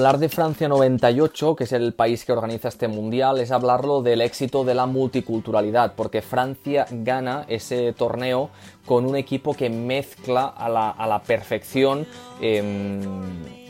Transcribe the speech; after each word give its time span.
hablar 0.00 0.18
de 0.18 0.30
Francia 0.30 0.66
98, 0.66 1.54
que 1.56 1.64
es 1.64 1.72
el 1.72 1.92
país 1.92 2.24
que 2.24 2.32
organiza 2.32 2.68
este 2.68 2.88
mundial, 2.88 3.38
es 3.38 3.50
hablarlo 3.50 4.00
del 4.00 4.22
éxito 4.22 4.64
de 4.64 4.74
la 4.74 4.86
multiculturalidad, 4.86 5.92
porque 5.94 6.22
Francia 6.22 6.86
gana 6.90 7.44
ese 7.48 7.92
torneo 7.92 8.48
con 8.86 9.04
un 9.04 9.14
equipo 9.14 9.52
que 9.52 9.68
mezcla 9.68 10.46
a 10.46 10.70
la, 10.70 11.22
perfección 11.26 12.06
em, 12.40 13.02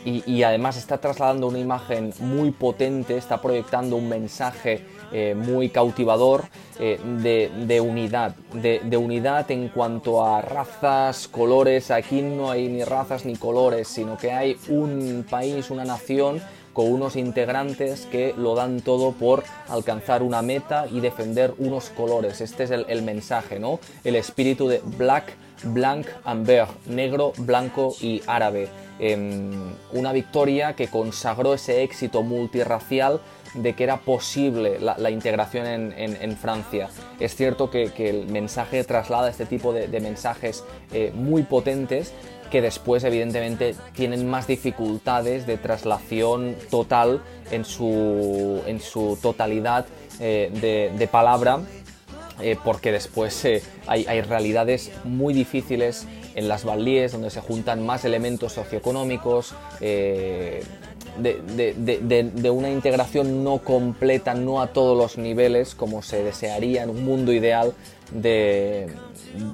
y, 0.04 0.44
además 0.44 0.76
está 0.76 0.98
trasladando 0.98 1.48
una 1.48 1.58
imagen 1.58 2.14
muy 2.20 2.52
potente, 2.52 3.16
está 3.16 3.42
proyectando 3.42 3.96
un 3.96 4.08
mensaje 4.08 4.86
eh, 5.12 5.34
muy 5.34 5.70
cautivador 5.70 6.44
eh, 6.78 6.98
de, 7.02 7.80
unidad, 7.80 8.34
de, 8.52 8.96
unidad 8.96 9.50
en 9.50 9.68
cuanto 9.68 10.24
a 10.24 10.40
razas, 10.40 11.28
colores. 11.28 11.90
Aquí 11.90 12.22
no 12.22 12.50
hay 12.50 12.68
ni 12.68 12.84
razas 12.84 13.24
ni 13.24 13.36
colores, 13.36 13.88
sino 13.88 14.16
que 14.16 14.32
hay 14.32 14.56
un 14.68 15.26
país, 15.28 15.70
una 15.70 15.84
nación 15.84 16.40
con 16.72 16.92
unos 16.92 17.16
integrantes 17.16 18.06
que 18.06 18.34
lo 18.36 18.54
dan 18.54 18.80
todo 18.80 19.12
por 19.12 19.42
alcanzar 19.68 20.22
una 20.22 20.42
meta 20.42 20.86
y 20.90 21.00
defender 21.00 21.54
unos 21.58 21.90
colores. 21.90 22.40
Este 22.40 22.64
es 22.64 22.70
el, 22.70 23.02
mensaje, 23.02 23.58
¿no? 23.58 23.80
El 24.04 24.14
espíritu 24.14 24.68
de 24.68 24.80
Black, 24.96 25.34
Blanc 25.64 26.06
and 26.24 26.48
negro, 26.86 27.32
blanco 27.36 27.94
y 28.00 28.22
árabe. 28.26 28.68
Em, 28.98 29.74
una 29.92 30.12
victoria 30.12 30.74
que 30.74 30.88
consagró 30.88 31.54
ese 31.54 31.82
éxito 31.82 32.22
multirracial 32.22 33.20
de 33.54 33.74
que 33.74 33.84
era 33.84 33.98
posible 33.98 34.78
la, 34.80 35.10
integración 35.10 35.66
en, 35.66 36.36
Francia. 36.36 36.88
Es 37.18 37.34
cierto 37.34 37.70
que, 37.70 37.90
el 37.96 38.26
mensaje 38.28 38.84
traslada 38.84 39.28
este 39.28 39.46
tipo 39.46 39.72
de, 39.72 40.00
mensajes 40.00 40.64
eh, 40.92 41.12
muy 41.14 41.42
potentes 41.42 42.12
que 42.50 42.60
después 42.60 43.04
evidentemente 43.04 43.76
tienen 43.94 44.28
más 44.28 44.46
dificultades 44.46 45.46
de 45.46 45.56
traslación 45.56 46.56
total 46.68 47.22
en 47.50 47.64
su, 47.64 48.60
en 48.66 48.80
su 48.80 49.18
totalidad 49.22 49.86
eh, 50.18 50.90
de, 50.96 51.06
palabra 51.06 51.60
eh, 52.40 52.56
porque 52.64 52.90
después 52.90 53.44
hay, 53.86 54.04
hay, 54.06 54.20
realidades 54.22 54.90
muy 55.04 55.32
difíciles 55.32 56.06
en 56.34 56.48
las 56.48 56.64
banlieues 56.64 57.12
donde 57.12 57.30
se 57.30 57.40
juntan 57.40 57.84
más 57.84 58.04
elementos 58.04 58.52
socioeconómicos, 58.52 59.54
de, 61.20 62.50
una 62.50 62.70
integración 62.70 63.44
no 63.44 63.58
completa, 63.58 64.34
no 64.34 64.60
a 64.60 64.68
todos 64.68 64.96
los 64.96 65.18
niveles, 65.18 65.74
como 65.74 66.02
se 66.02 66.22
desearía 66.22 66.82
en 66.82 66.90
un 66.90 67.04
mundo 67.04 67.32
ideal 67.32 67.72
de, 68.12 68.88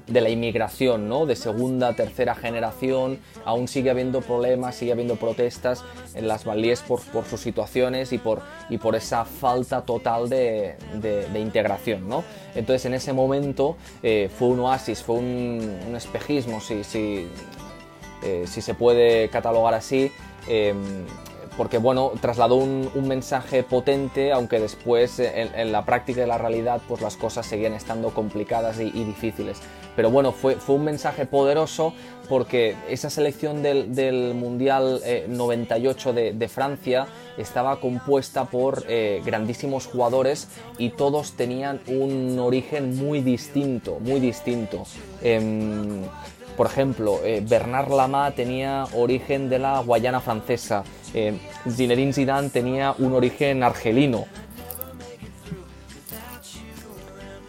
la 0.08 0.28
inmigración, 0.28 1.08
¿no? 1.08 1.26
de 1.26 1.36
segunda, 1.36 1.94
tercera 1.94 2.34
generación. 2.34 3.18
Aún 3.44 3.68
sigue 3.68 3.90
habiendo 3.90 4.20
problemas, 4.20 4.76
sigue 4.76 4.92
habiendo 4.92 5.16
protestas 5.16 5.84
en 6.14 6.28
las 6.28 6.44
valíes 6.44 6.80
por, 6.80 7.00
sus 7.28 7.40
situaciones 7.40 8.12
y 8.12 8.18
por, 8.18 8.42
y 8.70 8.78
por 8.78 8.96
esa 8.96 9.24
falta 9.24 9.82
total 9.82 10.28
de, 10.28 10.76
integración. 11.34 12.08
¿no? 12.08 12.24
Entonces, 12.54 12.86
en 12.86 12.94
ese 12.94 13.12
momento 13.12 13.76
eh, 14.02 14.30
fue 14.36 14.48
un 14.48 14.60
oasis, 14.60 15.02
fue 15.02 15.16
un, 15.16 15.94
espejismo, 15.96 16.60
si, 16.60 16.84
si, 16.84 17.26
eh, 18.22 18.44
si, 18.46 18.62
se 18.62 18.74
puede 18.74 19.28
catalogar 19.28 19.74
así. 19.74 20.10
Eh, 20.48 20.74
porque 21.56 21.78
bueno, 21.78 22.12
trasladó 22.20 22.56
un, 22.56 22.90
mensaje 23.06 23.62
potente, 23.62 24.32
aunque 24.32 24.58
después 24.58 25.18
en, 25.20 25.72
la 25.72 25.84
práctica 25.84 26.20
de 26.20 26.26
la 26.26 26.38
realidad 26.38 26.80
pues 26.88 27.00
las 27.00 27.16
cosas 27.16 27.46
seguían 27.46 27.72
estando 27.72 28.10
complicadas 28.10 28.80
y, 28.80 28.90
difíciles. 28.90 29.60
Pero 29.94 30.10
bueno, 30.10 30.32
fue, 30.32 30.56
fue, 30.56 30.74
un 30.74 30.84
mensaje 30.84 31.24
poderoso 31.24 31.94
porque 32.28 32.76
esa 32.88 33.10
selección 33.10 33.62
del, 33.62 34.34
Mundial 34.34 35.00
98 35.28 36.10
eh, 36.16 36.32
de, 36.34 36.48
Francia 36.48 37.06
estaba 37.38 37.80
compuesta 37.80 38.44
por 38.46 38.84
eh, 38.88 39.22
grandísimos 39.24 39.86
jugadores 39.86 40.48
y 40.78 40.90
todos 40.90 41.32
tenían 41.32 41.80
un 41.86 42.38
origen 42.38 42.96
muy 42.96 43.20
distinto, 43.20 43.98
muy 44.00 44.20
distinto. 44.20 44.84
Em, 45.22 46.02
por 46.56 46.66
ejemplo, 46.66 47.20
eh, 47.22 47.42
Bernard 47.46 47.92
Lama 47.92 48.30
tenía 48.30 48.86
origen 48.94 49.48
de 49.48 49.58
la 49.58 49.80
Guayana 49.80 50.20
francesa, 50.20 50.82
eh, 51.14 51.38
Zinedine 51.68 52.12
Zidane 52.12 52.48
tenía 52.48 52.94
un 52.98 53.12
origen 53.12 53.62
argelino, 53.62 54.24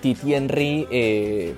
Titi 0.02 0.34
Henry 0.34 0.88
eh, 0.92 1.56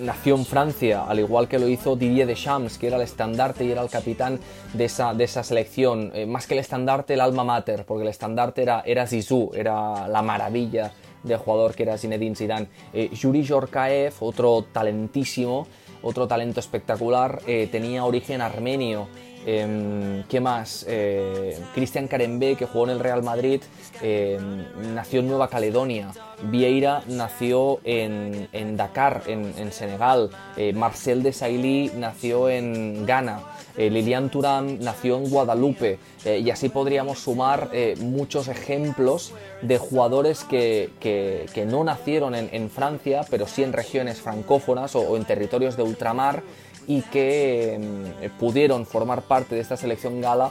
nació 0.00 0.36
en 0.36 0.44
Francia, 0.44 1.04
al 1.04 1.18
igual 1.18 1.48
que 1.48 1.58
lo 1.58 1.68
hizo 1.68 1.96
Didier 1.96 2.26
Deschamps, 2.26 2.78
que 2.78 2.86
era 2.86 2.96
el 2.96 3.02
estandarte 3.02 3.64
y 3.64 3.72
era 3.72 3.82
el 3.82 3.88
capitán 3.88 4.38
de 4.74 4.84
esa, 4.84 5.42
selección. 5.42 6.12
más 6.28 6.46
que 6.46 6.54
el 6.54 6.60
estandarte, 6.60 7.14
el 7.14 7.20
alma 7.20 7.44
mater, 7.44 7.84
porque 7.84 8.02
el 8.02 8.08
estandarte 8.08 8.62
era, 8.62 8.82
era 8.86 9.06
Zizou, 9.06 9.50
era 9.54 10.06
la 10.06 10.22
maravilla 10.22 10.92
de 11.22 11.36
jugador 11.36 11.74
que 11.74 11.82
era 11.82 11.98
Zinedine 11.98 12.36
Zidane. 12.36 12.68
Yuri 13.12 13.46
Jorkaev, 13.46 14.14
otro 14.20 14.64
talentísimo, 14.72 15.66
otro 16.02 16.26
talento 16.26 16.60
espectacular, 16.60 17.40
eh, 17.46 17.68
tenía 17.70 18.04
origen 18.04 18.40
armenio. 18.40 19.08
Em, 19.46 20.22
¿Qué 20.24 20.38
más? 20.38 20.84
Eh, 20.86 21.58
Cristian 21.74 22.08
Carembe, 22.08 22.56
que 22.56 22.66
jugó 22.66 22.84
en 22.84 22.90
el 22.90 23.00
Real 23.00 23.22
Madrid, 23.22 23.62
em, 24.02 24.94
nació 24.94 25.20
en 25.20 25.28
Nueva 25.28 25.48
Caledonia. 25.48 26.12
Vieira 26.42 27.02
nació 27.06 27.80
en, 27.84 28.76
Dakar, 28.76 29.22
en, 29.26 29.72
Senegal. 29.72 30.30
Eh, 30.56 30.72
Marcel 30.74 31.22
de 31.22 31.32
Sailly 31.32 31.90
nació 31.96 32.50
en 32.50 33.06
Ghana. 33.06 33.40
Eh, 33.80 33.88
Lilian 33.88 34.28
Turán 34.28 34.78
nació 34.80 35.16
en 35.16 35.30
Guadalupe. 35.30 35.98
Eh, 36.26 36.40
y 36.40 36.50
así 36.50 36.68
podríamos 36.68 37.20
sumar 37.20 37.70
muchos 37.98 38.48
ejemplos 38.48 39.32
de 39.62 39.78
jugadores 39.78 40.44
que, 40.44 41.64
no 41.66 41.82
nacieron 41.82 42.34
en, 42.34 42.68
Francia, 42.68 43.22
pero 43.30 43.46
sí 43.46 43.62
en 43.62 43.72
regiones 43.72 44.20
francófonas 44.20 44.94
o, 44.96 45.16
en 45.16 45.24
territorios 45.24 45.78
de 45.78 45.82
ultramar 45.82 46.42
y 46.86 47.00
que 47.02 47.74
em, 47.74 48.30
pudieron 48.38 48.84
formar 48.84 49.22
parte 49.22 49.54
de 49.54 49.62
esta 49.62 49.76
selección 49.78 50.20
gala 50.20 50.50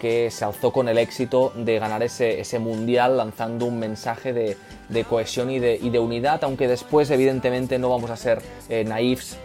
que 0.00 0.30
se 0.30 0.44
alzó 0.46 0.72
con 0.72 0.88
el 0.88 0.96
éxito 0.96 1.52
de 1.54 1.78
ganar 1.78 2.02
ese, 2.02 2.40
ese 2.40 2.58
mundial 2.58 3.18
lanzando 3.18 3.66
un 3.66 3.78
mensaje 3.78 4.32
de, 4.32 4.56
de 4.88 5.04
cohesión 5.04 5.50
y 5.50 5.58
de, 5.58 5.76
y 5.76 5.90
de, 5.90 5.98
unidad, 5.98 6.42
aunque 6.42 6.66
después 6.66 7.10
evidentemente 7.10 7.78
no 7.78 7.90
vamos 7.90 8.10
a 8.10 8.16
ser 8.16 8.40
eh, 8.70 8.82
naifs 8.82 9.36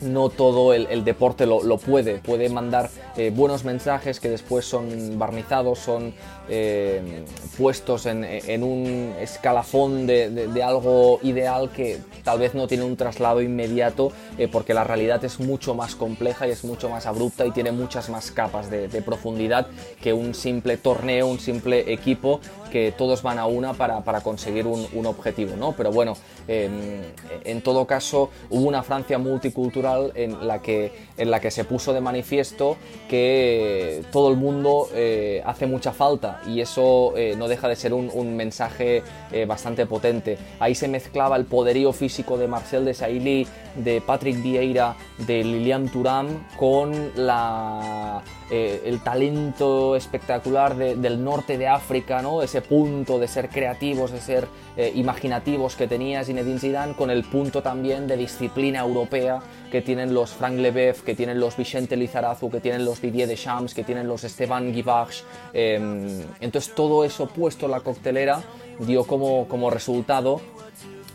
no 0.00 0.28
todo 0.28 0.72
el, 0.72 1.04
deporte 1.04 1.46
lo, 1.46 1.60
puede. 1.78 2.18
Puede 2.18 2.48
mandar 2.48 2.90
eh, 3.16 3.30
buenos 3.34 3.64
mensajes 3.64 4.20
que 4.20 4.28
después 4.28 4.64
son 4.64 5.18
barnizados, 5.18 5.78
son 5.78 6.14
eh, 6.48 7.24
puestos 7.56 8.06
en, 8.06 8.62
un 8.62 9.14
escalafón 9.20 10.06
de, 10.06 10.62
algo 10.64 11.20
ideal 11.22 11.70
que 11.70 11.98
tal 12.24 12.38
vez 12.38 12.54
no 12.54 12.66
tiene 12.66 12.84
un 12.84 12.96
traslado 12.96 13.40
inmediato 13.40 14.12
eh, 14.36 14.48
porque 14.48 14.74
la 14.74 14.84
realidad 14.84 15.24
es 15.24 15.38
mucho 15.38 15.74
más 15.74 15.94
compleja 15.94 16.48
y 16.48 16.50
es 16.50 16.64
mucho 16.64 16.88
más 16.88 17.06
abrupta 17.06 17.46
y 17.46 17.52
tiene 17.52 17.72
muchas 17.72 18.08
más 18.10 18.30
capas 18.30 18.70
de, 18.70 18.88
profundidad 19.00 19.66
que 20.02 20.12
un 20.12 20.34
simple 20.34 20.76
torneo, 20.76 21.26
un 21.26 21.40
simple 21.40 21.92
equipo 21.92 22.40
que 22.70 22.92
todos 22.96 23.22
van 23.22 23.38
a 23.38 23.46
una 23.46 23.74
para, 23.74 24.20
conseguir 24.22 24.66
un, 24.66 25.06
objetivo. 25.06 25.56
¿no? 25.56 25.72
Pero 25.72 25.90
bueno, 25.90 26.16
en 26.48 27.62
todo 27.62 27.86
caso 27.86 28.30
hubo 28.50 28.68
una 28.68 28.82
Francia 28.82 29.18
multicultural 29.18 30.12
en 30.14 30.46
la 30.46 30.62
que, 30.62 30.92
en 31.16 31.30
la 31.30 31.40
que 31.40 31.50
se 31.50 31.64
puso 31.64 31.92
de 31.92 32.00
manifiesto 32.00 32.76
que 33.08 34.02
todo 34.12 34.30
el 34.30 34.36
mundo 34.36 34.88
eh, 34.94 35.42
hace 35.44 35.66
mucha 35.66 35.92
falta 35.92 36.40
y 36.46 36.60
eso 36.60 37.16
eh, 37.16 37.34
no 37.36 37.48
deja 37.48 37.68
de 37.68 37.76
ser 37.76 37.92
un, 37.92 38.36
mensaje 38.36 39.02
eh, 39.32 39.44
bastante 39.44 39.86
potente. 39.86 40.38
Ahí 40.60 40.74
se 40.74 40.88
mezclaba 40.88 41.36
el 41.36 41.44
poderío 41.44 41.92
físico 41.92 42.38
de 42.38 42.46
Marcel 42.46 42.84
de 42.84 42.94
Sailly, 42.94 43.46
de 43.76 44.00
Patrick 44.00 44.42
Vieira, 44.42 44.96
de 45.18 45.42
Lilian 45.44 45.88
Thuram 45.88 46.46
con 46.56 47.12
la, 47.16 48.22
el 48.50 49.00
talento 49.02 49.96
espectacular 49.96 50.76
del 50.76 51.22
norte 51.22 51.58
de 51.58 51.68
África, 51.68 52.22
¿no? 52.22 52.42
ese 52.42 52.59
punto 52.60 53.18
de 53.18 53.28
ser 53.28 53.48
creativos, 53.48 54.12
de 54.12 54.20
ser 54.20 54.48
imaginativos 54.94 55.76
que 55.76 55.86
tenía 55.86 56.24
Zinedine 56.24 56.58
Zidane, 56.58 56.94
con 56.94 57.10
el 57.10 57.24
punto 57.24 57.62
también 57.62 58.06
de 58.06 58.16
disciplina 58.16 58.80
europea 58.80 59.40
que 59.70 59.82
tienen 59.82 60.14
los 60.14 60.30
Frank 60.30 60.54
Lebev, 60.54 61.02
que 61.02 61.14
tienen 61.14 61.38
los 61.38 61.56
Vicente 61.56 61.96
Lizarazu, 61.96 62.50
que 62.50 62.60
tienen 62.60 62.84
los 62.84 63.00
Didier 63.00 63.28
Deschamps, 63.28 63.74
que 63.74 63.84
tienen 63.84 64.08
los 64.08 64.24
Esteban 64.24 64.72
Guivarch. 64.72 65.24
Em, 65.52 66.22
entonces 66.40 66.74
todo 66.74 67.04
eso 67.04 67.26
puesto 67.26 67.66
en 67.66 67.72
la 67.72 67.80
coctelera 67.80 68.42
dio 68.80 69.04
como, 69.04 69.46
como 69.48 69.70
resultado 69.70 70.40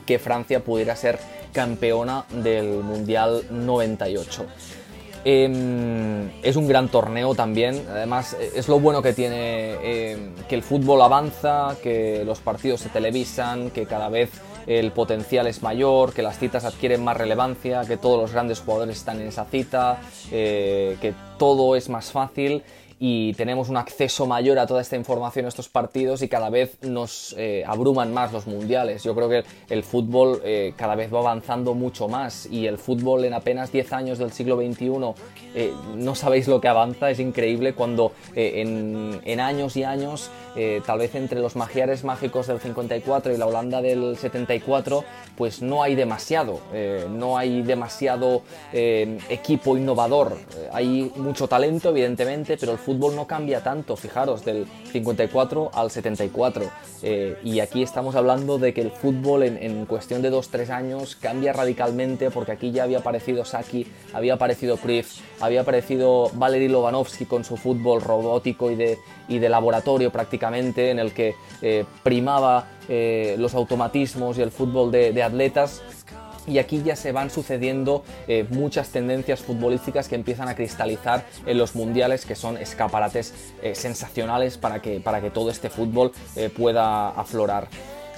que 0.05 0.19
Francia 0.19 0.63
pudiera 0.63 0.95
ser 0.95 1.19
campeona 1.51 2.25
del 2.43 2.83
Mundial 2.83 3.43
98. 3.49 4.45
Em, 5.27 6.29
es 6.43 6.55
un 6.55 6.67
gran 6.67 6.87
torneo 6.87 7.33
también, 7.33 7.83
además 7.89 8.37
es 8.39 8.67
lo 8.67 8.79
bueno 8.79 9.01
que 9.01 9.11
tiene 9.11 10.11
em, 10.11 10.35
que 10.47 10.53
el 10.53 10.61
fútbol 10.61 11.01
avanza, 11.01 11.75
que 11.81 12.23
los 12.23 12.41
partidos 12.41 12.81
se 12.81 12.89
televisan, 12.89 13.71
que 13.71 13.87
cada 13.87 14.09
vez 14.09 14.29
el 14.67 14.91
potencial 14.91 15.47
es 15.47 15.63
mayor, 15.63 16.13
que 16.13 16.21
las 16.21 16.37
citas 16.37 16.63
adquieren 16.63 17.03
más 17.03 17.17
relevancia, 17.17 17.85
que 17.85 17.97
todos 17.97 18.21
los 18.21 18.33
grandes 18.33 18.59
jugadores 18.59 18.97
están 18.97 19.19
en 19.19 19.27
esa 19.27 19.45
cita, 19.45 19.99
eh, 20.31 20.95
que 21.01 21.15
todo 21.39 21.75
es 21.75 21.89
más 21.89 22.11
fácil 22.11 22.61
y 22.99 23.33
tenemos 23.33 23.67
un 23.67 23.77
acceso 23.77 24.25
mayor 24.25 24.57
a 24.57 24.67
toda 24.67 24.81
esta 24.81 24.95
información, 24.95 25.45
a 25.45 25.49
estos 25.49 25.67
partidos 25.67 26.21
y 26.21 26.29
cada 26.29 26.49
vez 26.49 26.77
nos 26.81 27.35
eh, 27.37 27.63
abruman 27.67 28.13
más 28.13 28.31
los 28.31 28.47
mundiales. 28.47 29.03
Yo 29.03 29.13
creo 29.13 29.27
que 29.27 29.43
el, 29.69 29.83
fútbol 29.83 30.41
eh, 30.45 30.73
cada 30.77 30.95
vez 30.95 31.13
va 31.13 31.19
avanzando 31.19 31.73
mucho 31.73 32.07
más 32.07 32.45
y 32.45 32.67
el 32.67 32.77
fútbol 32.77 33.25
en 33.25 33.33
apenas 33.33 33.71
10 33.71 33.93
años 33.93 34.17
del 34.17 34.31
siglo 34.31 34.55
XXI 34.57 34.85
eh, 35.55 35.73
no 35.95 36.15
sabéis 36.15 36.47
lo 36.47 36.61
que 36.61 36.69
avanza, 36.69 37.09
es 37.09 37.19
increíble 37.19 37.73
cuando 37.73 38.13
en, 38.35 39.39
años 39.39 39.75
y 39.75 39.83
años, 39.83 40.31
tal 40.85 40.99
vez 40.99 41.13
entre 41.15 41.39
los 41.41 41.55
magiares 41.55 42.03
mágicos 42.03 42.47
del 42.47 42.59
54 42.59 43.33
y 43.33 43.37
la 43.37 43.45
Holanda 43.45 43.81
del 43.81 44.17
74, 44.17 45.03
pues 45.35 45.61
no 45.61 45.83
hay 45.83 45.95
demasiado, 45.95 46.59
no 47.09 47.37
hay 47.37 47.61
demasiado 47.61 48.43
equipo 48.71 49.77
innovador, 49.77 50.37
hay 50.71 51.11
mucho 51.17 51.47
talento 51.47 51.89
evidentemente, 51.89 52.57
pero 52.57 52.71
el 52.71 52.77
fútbol 52.85 53.15
no 53.15 53.25
cambia 53.25 53.63
tanto, 53.63 53.95
fijaros, 53.95 54.45
del 54.45 54.67
54 54.91 55.71
al 55.73 55.89
74. 55.89 56.65
Eh, 57.01 57.37
y 57.43 57.59
aquí 57.59 57.81
estamos 57.81 58.15
hablando 58.15 58.59
de 58.59 58.73
que 58.73 58.81
el 58.81 58.91
fútbol 58.91 59.43
en, 59.43 59.85
cuestión 59.85 60.21
de 60.21 60.31
2-3 60.31 60.69
años 60.69 61.15
cambia 61.15 61.51
radicalmente 61.51 62.29
porque 62.29 62.51
aquí 62.51 62.71
ya 62.71 62.83
había 62.83 62.99
aparecido 62.99 63.43
Saki, 63.43 63.87
había 64.13 64.35
aparecido 64.35 64.77
Cruyff, 64.77 65.19
había 65.41 65.61
aparecido 65.61 66.29
Valery 66.33 66.67
Lobanovsky 66.67 67.25
con 67.25 67.43
su 67.43 67.57
fútbol 67.57 68.01
robótico 68.01 68.69
y 68.71 68.75
de, 68.75 68.97
y 69.27 69.39
de 69.39 69.49
laboratorio 69.49 70.11
prácticamente, 70.11 70.91
en 70.91 70.99
el 70.99 71.11
que 71.11 71.35
eh, 71.61 71.85
primaba 72.03 72.67
eh, 72.87 73.35
los 73.39 73.55
automatismos 73.55 74.37
y 74.37 74.43
el 74.43 74.51
fútbol 74.51 74.91
de, 74.91 75.11
de 75.11 75.23
atletas 75.23 75.81
y 76.47 76.59
aquí 76.59 76.81
ya 76.83 76.95
se 76.95 77.11
van 77.11 77.29
sucediendo 77.29 78.03
eh, 78.27 78.45
muchas 78.49 78.89
tendencias 78.89 79.41
futbolísticas 79.41 80.07
que 80.07 80.15
empiezan 80.15 80.47
a 80.47 80.55
cristalizar 80.55 81.25
en 81.45 81.57
los 81.57 81.75
mundiales, 81.75 82.25
que 82.25 82.35
son 82.35 82.57
escaparates 82.57 83.33
eh, 83.61 83.75
sensacionales 83.75 84.57
para 84.57 84.81
que, 84.81 84.99
para 84.99 85.21
que 85.21 85.31
todo 85.31 85.49
este 85.49 85.69
fútbol 85.69 86.11
eh, 86.35 86.49
pueda 86.49 87.09
aflorar. 87.09 87.67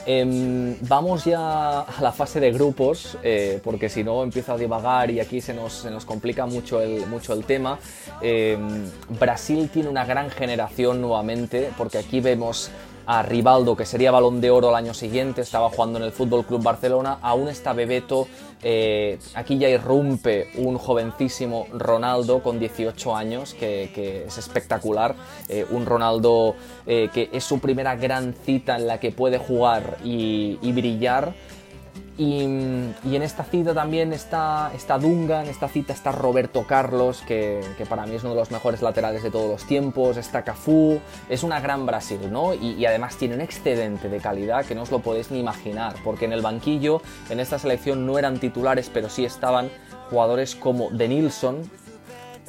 Em, 0.09 0.77
vamos 0.87 1.25
ya 1.25 1.81
a 1.81 2.01
la 2.01 2.13
fase 2.13 2.39
de 2.39 2.53
grupos, 2.53 3.17
porque 3.61 3.89
si 3.89 4.05
no 4.05 4.23
empiezo 4.23 4.53
a 4.53 4.57
divagar 4.57 5.11
y 5.11 5.19
aquí 5.19 5.41
se 5.41 5.53
nos, 5.53 5.73
se 5.73 5.91
nos 5.91 6.05
complica 6.05 6.45
mucho 6.45 6.81
el, 6.81 7.05
mucho 7.07 7.33
el 7.33 7.43
tema. 7.43 7.77
Em, 8.21 8.89
Brasil 9.19 9.69
tiene 9.69 9.89
una 9.89 10.05
gran 10.05 10.29
generación 10.29 11.01
nuevamente, 11.01 11.71
porque 11.77 11.97
aquí 11.97 12.21
vemos 12.21 12.71
a 13.07 13.23
Rivaldo, 13.23 13.75
que 13.75 13.85
sería 13.85 14.11
balón 14.11 14.41
de 14.41 14.51
oro 14.51 14.69
al 14.69 14.75
año 14.75 14.93
siguiente, 14.93 15.41
estaba 15.41 15.69
jugando 15.69 15.97
en 15.97 16.03
el 16.03 16.11
Fútbol 16.11 16.45
Club 16.45 16.61
Barcelona, 16.61 17.19
aún 17.21 17.47
está 17.47 17.71
Bebeto, 17.71 18.27
eh, 18.61 19.17
aquí 19.33 19.57
ya 19.57 19.69
irrumpe 19.69 20.49
un 20.55 20.77
jovencísimo 20.77 21.67
Ronaldo 21.71 22.43
con 22.43 22.59
18 22.59 23.15
años, 23.15 23.53
que, 23.53 24.25
es 24.27 24.37
espectacular, 24.37 25.15
eh, 25.47 25.65
un 25.69 25.85
Ronaldo 25.85 26.55
eh, 26.85 27.09
que 27.13 27.29
es 27.31 27.45
su 27.45 27.59
primera 27.59 27.95
gran 27.95 28.33
cita 28.33 28.75
en 28.75 28.87
la 28.87 28.99
que 28.99 29.11
puede 29.11 29.37
jugar 29.37 29.97
y, 30.03 30.59
y 30.61 30.71
brillar. 30.73 31.33
Y, 32.17 32.41
en 32.41 33.21
esta 33.21 33.43
cita 33.43 33.75
también 33.75 34.11
está, 34.11 34.71
está 34.73 34.97
Dunga, 34.97 35.43
en 35.43 35.49
esta 35.49 35.67
cita 35.67 35.93
está 35.93 36.11
Roberto 36.11 36.65
Carlos, 36.65 37.21
que, 37.27 37.61
para 37.87 38.07
mí 38.07 38.15
es 38.15 38.23
uno 38.23 38.33
de 38.33 38.39
los 38.39 38.49
mejores 38.49 38.81
laterales 38.81 39.21
de 39.21 39.29
todos 39.29 39.47
los 39.47 39.65
tiempos, 39.65 40.17
está 40.17 40.43
Cafú, 40.43 40.99
es 41.29 41.43
una 41.43 41.59
gran 41.59 41.85
Brasil, 41.85 42.19
¿no? 42.31 42.55
Y, 42.55 42.83
además 42.87 43.17
tiene 43.17 43.35
un 43.35 43.41
excedente 43.41 44.09
de 44.09 44.17
calidad 44.17 44.65
que 44.65 44.73
no 44.73 44.81
os 44.81 44.91
lo 44.91 44.99
podéis 44.99 45.29
ni 45.29 45.39
imaginar, 45.39 45.95
porque 46.03 46.25
en 46.25 46.33
el 46.33 46.41
banquillo, 46.41 47.03
en 47.29 47.39
esta 47.39 47.59
selección 47.59 48.07
no 48.07 48.17
eran 48.17 48.39
titulares, 48.39 48.89
pero 48.91 49.09
sí 49.09 49.23
estaban 49.23 49.69
jugadores 50.09 50.55
como 50.55 50.89
De 50.89 51.07
Nilsson, 51.07 51.69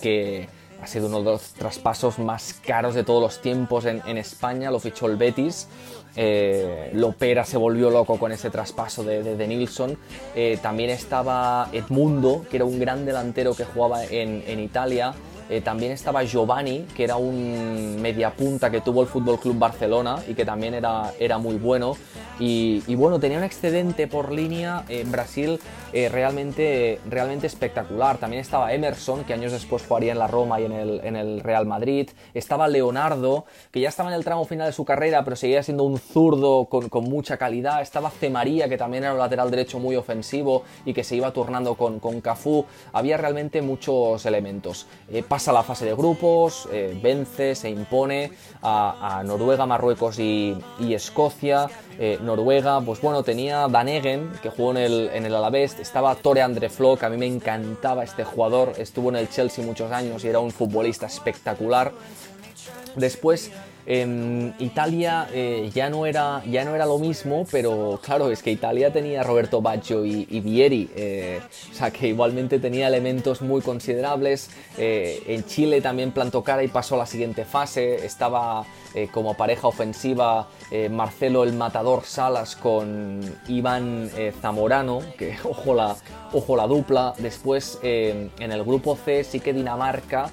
que 0.01 0.49
ha 0.81 0.87
sido 0.87 1.09
uno 1.09 1.19
de 1.19 1.25
los 1.25 1.53
traspasos 1.55 2.19
más 2.19 2.55
caros 2.65 2.95
de 2.95 3.05
todos 3.05 3.21
los 3.21 3.43
tiempos 3.43 3.85
en, 3.85 4.01
en 4.07 4.17
España, 4.17 4.71
lo 4.71 4.79
fichó 4.79 5.07
el 5.07 5.17
Betis, 5.17 5.69
eh, 6.17 6.91
Lopera 6.95 7.45
se 7.45 7.57
volvió 7.57 7.91
loco 7.91 8.19
con 8.19 8.33
ese 8.33 8.51
traspaso 8.51 9.05
de, 9.05 9.23
de, 9.23 9.47
Nilsson. 9.47 9.97
Eh, 10.35 10.59
también 10.61 10.91
estaba 10.91 11.69
Edmundo, 11.73 12.45
que 12.51 12.57
era 12.57 12.65
un 12.65 12.79
gran 12.79 13.05
delantero 13.05 13.55
que 13.55 13.65
jugaba 13.65 14.05
en, 14.05 14.43
en 14.47 14.61
Italia. 14.61 15.15
Eh, 15.51 15.63
también 15.63 15.93
estaba 15.93 16.25
Giovanni, 16.25 16.85
que 16.95 17.05
era 17.05 17.17
un 17.17 18.03
mediapunta 18.03 18.71
que 18.71 18.83
tuvo 18.83 19.01
el 19.01 19.09
Fútbol 19.09 19.41
Club 19.41 19.59
Barcelona 19.59 20.23
y 20.29 20.35
que 20.35 20.45
también 20.45 20.75
era, 20.75 21.13
era 21.19 21.39
muy 21.39 21.55
bueno. 21.55 21.97
Y, 22.41 22.95
bueno, 22.95 23.19
tenía 23.19 23.39
un 23.39 23.45
excedente 23.45 24.07
por 24.07 24.31
línea 24.31 24.85
en 24.89 25.11
Brasil 25.11 25.59
realmente, 25.93 27.01
realmente 27.09 27.49
espectacular. 27.49 28.19
También 28.19 28.43
estaba 28.43 28.73
Emerson, 28.73 29.25
que 29.25 29.33
años 29.33 29.51
después 29.51 29.83
jugaría 29.85 30.13
en 30.13 30.21
la 30.21 30.29
Roma 30.29 30.61
y 30.61 30.67
en 30.67 30.73
el, 30.73 31.01
en 31.03 31.17
el 31.17 31.41
Real 31.41 31.67
Madrid. 31.67 32.11
Estaba 32.35 32.69
Leonardo, 32.69 33.45
que 33.73 33.81
ya 33.81 33.89
estaba 33.89 34.11
en 34.11 34.15
el 34.15 34.25
tramo 34.25 34.45
final 34.45 34.69
de 34.69 34.73
su 34.73 34.85
carrera, 34.85 35.25
pero 35.25 35.35
seguía 35.35 35.65
siendo 35.65 35.83
un 35.83 35.98
zurdo 35.99 36.67
con, 36.67 36.89
mucha 37.05 37.37
calidad. 37.37 37.83
Estaba 37.83 38.11
C. 38.11 38.31
María, 38.31 38.69
que 38.69 38.77
también 38.77 39.05
era 39.05 39.13
un 39.13 39.19
lateral 39.19 39.51
derecho 39.51 39.79
muy 39.79 39.97
ofensivo 39.97 40.65
y 40.85 40.93
que 40.95 41.05
se 41.05 41.17
iba 41.17 41.33
turnando 41.33 41.75
con, 41.75 42.01
con 42.01 42.21
Cafú. 42.21 42.65
Había 42.93 43.17
realmente 43.17 43.63
muchos 43.63 44.25
elementos. 44.27 44.87
Eh, 45.11 45.23
pasa 45.23 45.53
la 45.53 45.63
fase 45.63 45.85
de 45.85 45.95
grupos, 45.95 46.69
eh, 46.73 46.99
vence, 47.03 47.55
se 47.55 47.71
impone 47.71 48.33
a, 48.63 49.23
Noruega, 49.25 49.67
Marruecos 49.67 50.19
y, 50.19 50.57
Escocia. 50.81 51.69
Eh, 51.99 52.19
Noruega, 52.23 52.81
pues 52.81 53.01
bueno, 53.01 53.23
tenía 53.23 53.67
Danegen, 53.69 54.31
que 54.43 54.51
jugó 54.51 54.71
en 54.73 54.77
el, 54.79 55.11
en 55.13 55.27
el 55.27 55.35
Alavés, 55.35 55.79
estaba 55.79 56.15
Tore 56.15 56.43
Andre 56.43 56.69
Flo, 56.69 56.97
que 56.97 57.07
a 57.07 57.09
mí 57.09 57.17
me 57.17 57.27
encantaba 57.27 58.05
este 58.05 58.25
jugador, 58.25 58.73
estuvo 58.79 59.09
en 59.11 59.17
el 59.17 59.29
Chelsea 59.29 59.65
muchos 59.65 59.91
años 59.91 60.25
y 60.25 60.29
era 60.29 60.39
un 60.39 60.51
futbolista 60.51 61.07
espectacular. 61.07 61.93
Después 62.97 63.51
en 63.91 64.55
Italia 64.59 65.29
eh, 65.33 65.71
ya, 65.75 65.89
no 65.89 66.05
era, 66.05 66.43
ya 66.45 66.63
no 66.67 66.75
era 66.75 66.85
lo 66.85 66.99
mismo, 66.99 67.47
pero 67.51 67.99
claro, 68.03 68.31
es 68.31 68.43
que 68.43 68.51
Italia 68.51 68.93
tenía 68.93 69.23
Roberto 69.23 69.63
Baggio 69.63 70.05
y, 70.05 70.41
Vieri, 70.41 70.91
eh, 70.95 71.41
o 71.71 71.75
sea 71.75 71.91
que 71.91 72.09
igualmente 72.09 72.59
tenía 72.59 72.87
elementos 72.87 73.41
muy 73.41 73.63
considerables. 73.63 74.51
Eh, 74.77 75.23
en 75.29 75.43
Chile 75.47 75.81
también 75.81 76.13
plantó 76.13 76.45
cara 76.45 76.63
y 76.63 76.69
pasó 76.69 76.97
a 76.97 76.99
la 76.99 77.07
siguiente 77.07 77.47
fase. 77.47 78.05
Estaba 78.05 78.67
como 79.13 79.35
pareja 79.35 79.69
ofensiva 79.69 80.49
Marcelo 80.91 81.45
el 81.45 81.53
Matador 81.53 82.05
Salas 82.05 82.57
con 82.57 83.21
Iván 83.47 84.11
Zamorano, 84.41 85.01
que 85.17 85.37
ojo 85.45 85.73
la, 85.73 85.97
ojo 86.33 86.57
la 86.57 86.67
dupla. 86.67 87.15
Después 87.19 87.79
en 87.83 88.31
el 88.39 88.65
grupo 88.65 88.97
C 88.97 89.25
sí 89.25 89.41
que 89.41 89.53
Dinamarca 89.53 90.31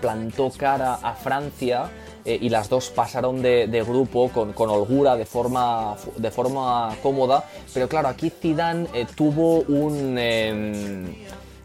plantó 0.00 0.50
cara 0.50 0.94
a 0.94 1.14
Francia. 1.14 1.90
Eh, 2.24 2.38
y 2.42 2.48
las 2.48 2.68
dos 2.68 2.90
pasaron 2.90 3.40
de, 3.42 3.84
grupo 3.86 4.28
con, 4.28 4.70
holgura, 4.70 5.16
de 5.16 5.24
forma, 5.24 5.96
de 6.16 6.30
forma 6.30 6.94
cómoda, 7.02 7.44
pero 7.72 7.88
claro, 7.88 8.08
aquí 8.08 8.30
Zidane 8.30 8.86
eh, 8.92 9.06
tuvo 9.14 9.60
un... 9.62 10.18
Em, 10.18 11.06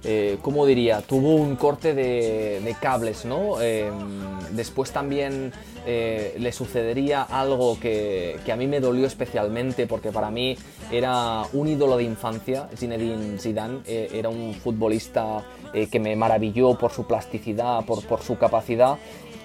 eh, 0.06 0.38
¿cómo 0.42 0.66
diría? 0.66 1.02
Tuvo 1.02 1.36
un 1.36 1.56
corte 1.56 1.94
de, 1.94 2.76
cables, 2.82 3.24
¿no? 3.24 3.62
Em, 3.62 4.38
después 4.52 4.92
también 4.92 5.54
le 5.86 6.52
sucedería 6.54 7.24
algo 7.24 7.78
que, 7.78 8.38
que, 8.46 8.52
a 8.54 8.56
mí 8.56 8.68
me 8.68 8.80
dolió 8.80 9.06
especialmente 9.06 9.86
porque 9.86 10.12
para 10.14 10.32
mí 10.32 10.58
era 10.90 11.44
un 11.52 11.68
ídolo 11.68 11.98
de 11.98 12.04
infancia, 12.04 12.70
Zinedine 12.76 13.38
Zidane, 13.38 13.80
era 13.86 14.30
un 14.30 14.54
futbolista 14.54 15.44
que 15.92 16.00
me 16.00 16.16
maravilló 16.16 16.78
por 16.78 16.92
su 16.92 17.06
plasticidad, 17.06 17.84
por, 17.86 18.02
por 18.06 18.22
su 18.22 18.38
capacidad 18.38 18.98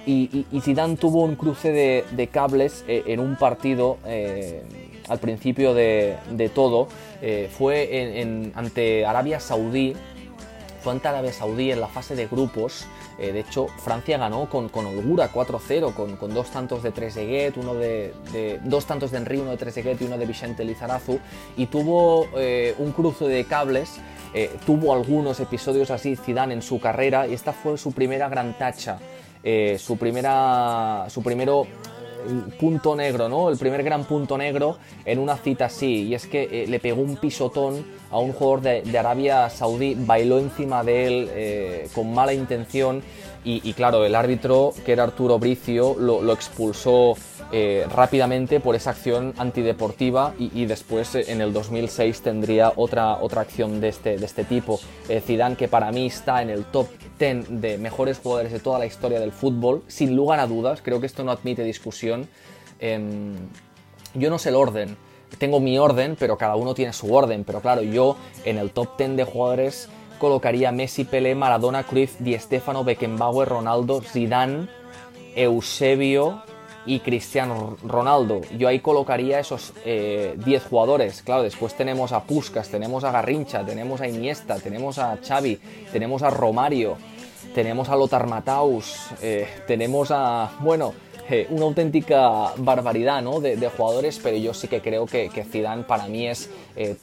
y, 0.06 0.60
Zidane 0.60 0.96
tuvo 0.96 1.22
un 1.22 1.36
cruce 1.36 1.72
de, 1.72 2.26
cables 2.28 2.84
eh, 2.88 3.04
en 3.06 3.20
un 3.20 3.36
partido 3.36 3.98
eh, 4.06 4.62
al 5.08 5.18
principio 5.18 5.74
de, 5.74 6.50
todo. 6.54 6.88
Eh, 7.20 7.50
fue 7.56 8.50
ante 8.54 9.04
Arabia 9.04 9.40
Saudí. 9.40 9.94
Fue 10.82 10.92
ante 10.92 11.08
Arabia 11.08 11.32
Saudí 11.32 11.72
en 11.72 11.80
la 11.80 11.88
fase 11.88 12.14
de 12.14 12.26
grupos. 12.26 12.86
de 13.18 13.40
hecho, 13.40 13.66
Francia 13.78 14.16
ganó 14.16 14.48
con, 14.48 14.68
con 14.68 14.86
holgura 14.86 15.32
4-0, 15.32 15.92
con, 16.16 16.34
dos 16.34 16.50
tantos 16.50 16.84
de 16.84 16.92
Trezeguet, 16.92 17.56
uno 17.56 17.74
de, 17.74 18.14
dos 18.64 18.86
tantos 18.86 19.10
de 19.10 19.18
Henry, 19.18 19.38
uno 19.38 19.50
de 19.50 19.56
Trezeguet 19.56 20.00
y 20.00 20.04
uno 20.04 20.16
de 20.16 20.24
Vicente 20.24 20.64
Lizarazu. 20.64 21.18
Y 21.56 21.66
tuvo 21.66 22.28
un 22.78 22.92
cruce 22.92 23.26
de 23.26 23.44
cables 23.44 24.00
tuvo 24.66 24.92
algunos 24.92 25.40
episodios 25.40 25.90
así 25.90 26.14
Zidane 26.14 26.54
en 26.54 26.62
su 26.62 26.78
carrera 26.78 27.26
y 27.26 27.32
esta 27.32 27.52
fue 27.52 27.76
su 27.76 27.92
primera 27.92 28.28
gran 28.28 28.56
tacha 28.56 28.98
eh, 29.50 29.78
su, 29.78 29.96
primera, 29.96 31.06
su 31.08 31.22
primero 31.22 31.62
eh, 31.62 32.52
punto 32.60 32.94
negro, 32.94 33.30
¿no? 33.30 33.48
El 33.48 33.56
primer 33.56 33.82
gran 33.82 34.04
punto 34.04 34.36
negro 34.36 34.76
en 35.06 35.18
una 35.18 35.38
cita 35.38 35.64
así. 35.64 36.02
Y 36.02 36.14
es 36.14 36.26
que 36.26 36.42
eh, 36.42 36.66
le 36.66 36.78
pegó 36.80 37.00
un 37.00 37.16
pisotón 37.16 37.82
a 38.10 38.18
un 38.18 38.34
jugador 38.34 38.60
de, 38.60 38.98
Arabia 38.98 39.48
Saudí, 39.48 39.94
bailó 39.94 40.38
encima 40.38 40.84
de 40.84 41.06
él 41.06 41.88
con 41.94 42.12
mala 42.12 42.34
intención. 42.34 43.02
Y, 43.44 43.72
claro, 43.72 44.04
el 44.04 44.14
árbitro, 44.14 44.74
que 44.84 44.92
era 44.92 45.04
Arturo 45.04 45.38
Bricio, 45.38 45.96
lo, 45.98 46.30
expulsó 46.34 47.14
eh, 47.50 47.86
rápidamente 47.90 48.60
por 48.60 48.74
esa 48.74 48.90
acción 48.90 49.32
antideportiva 49.38 50.34
y, 50.38 50.66
después 50.66 51.14
eh, 51.14 51.24
en 51.28 51.40
el 51.40 51.54
2006 51.54 52.20
tendría 52.20 52.72
otra, 52.76 53.16
otra 53.22 53.40
acción 53.40 53.80
de 53.80 53.88
este, 53.88 54.18
de 54.18 54.26
este 54.26 54.44
tipo. 54.44 54.78
Eh, 55.08 55.22
Zidane 55.22 55.56
que 55.56 55.66
para 55.66 55.90
mí 55.90 56.06
está 56.06 56.42
en 56.42 56.50
el 56.50 56.66
top 56.66 56.88
10 57.18 57.60
de 57.60 57.78
mejores 57.78 58.18
jugadores 58.18 58.52
de 58.52 58.60
toda 58.60 58.78
la 58.78 58.84
historia 58.84 59.18
del 59.18 59.32
fútbol, 59.32 59.82
sin 59.86 60.14
lugar 60.14 60.40
a 60.40 60.46
dudas, 60.46 60.82
creo 60.82 61.00
que 61.00 61.06
esto 61.06 61.24
no 61.24 61.32
admite 61.32 61.64
discusión. 61.64 62.28
Em, 62.80 63.34
yo 64.12 64.28
no 64.28 64.38
sé 64.38 64.50
el 64.50 64.56
orden, 64.56 64.98
tengo 65.38 65.58
mi 65.58 65.78
orden, 65.78 66.16
pero 66.18 66.36
cada 66.36 66.54
uno 66.54 66.74
tiene 66.74 66.92
su 66.92 67.14
orden, 67.14 67.44
pero 67.44 67.60
claro, 67.62 67.82
yo 67.82 68.16
en 68.44 68.58
el 68.58 68.70
top 68.72 68.98
10 68.98 69.16
de 69.16 69.24
jugadores 69.24 69.88
colocaría 70.18 70.70
Messi, 70.70 71.04
Pelé, 71.04 71.34
Maradona, 71.34 71.84
Cruyff, 71.84 72.18
Di 72.18 72.38
Stefano, 72.38 72.84
Beckenbauer, 72.84 73.48
Ronaldo, 73.48 74.02
Zidane, 74.02 74.68
Eusebio, 75.34 76.42
y 76.86 77.00
Cristiano 77.00 77.76
Ronaldo. 77.84 78.40
Yo 78.56 78.68
ahí 78.68 78.80
colocaría 78.80 79.38
esos 79.38 79.72
10 79.74 79.84
eh, 79.86 80.60
jugadores. 80.68 81.22
Claro, 81.22 81.42
después 81.42 81.74
tenemos 81.74 82.12
a 82.12 82.22
Puskas, 82.22 82.68
tenemos 82.68 83.04
a 83.04 83.12
Garrincha, 83.12 83.64
tenemos 83.64 84.00
a 84.00 84.08
Iniesta, 84.08 84.58
tenemos 84.58 84.98
a 84.98 85.18
Xavi, 85.22 85.60
tenemos 85.92 86.22
a 86.22 86.30
Romario, 86.30 86.96
tenemos 87.54 87.88
a 87.88 87.96
Lothar 87.96 88.26
Matthaus, 88.26 89.10
eh, 89.22 89.46
tenemos 89.66 90.10
a, 90.10 90.52
bueno, 90.60 90.94
eh, 91.30 91.46
una 91.50 91.64
auténtica 91.64 92.52
barbaridad 92.56 93.20
¿no? 93.20 93.40
de, 93.40 93.70
jugadores, 93.76 94.18
pero 94.22 94.36
yo 94.38 94.54
sí 94.54 94.66
que 94.66 94.80
creo 94.80 95.04
que, 95.04 95.28
que 95.28 95.44
Zidane 95.44 95.82
para 95.82 96.06
mí 96.08 96.26
es 96.26 96.48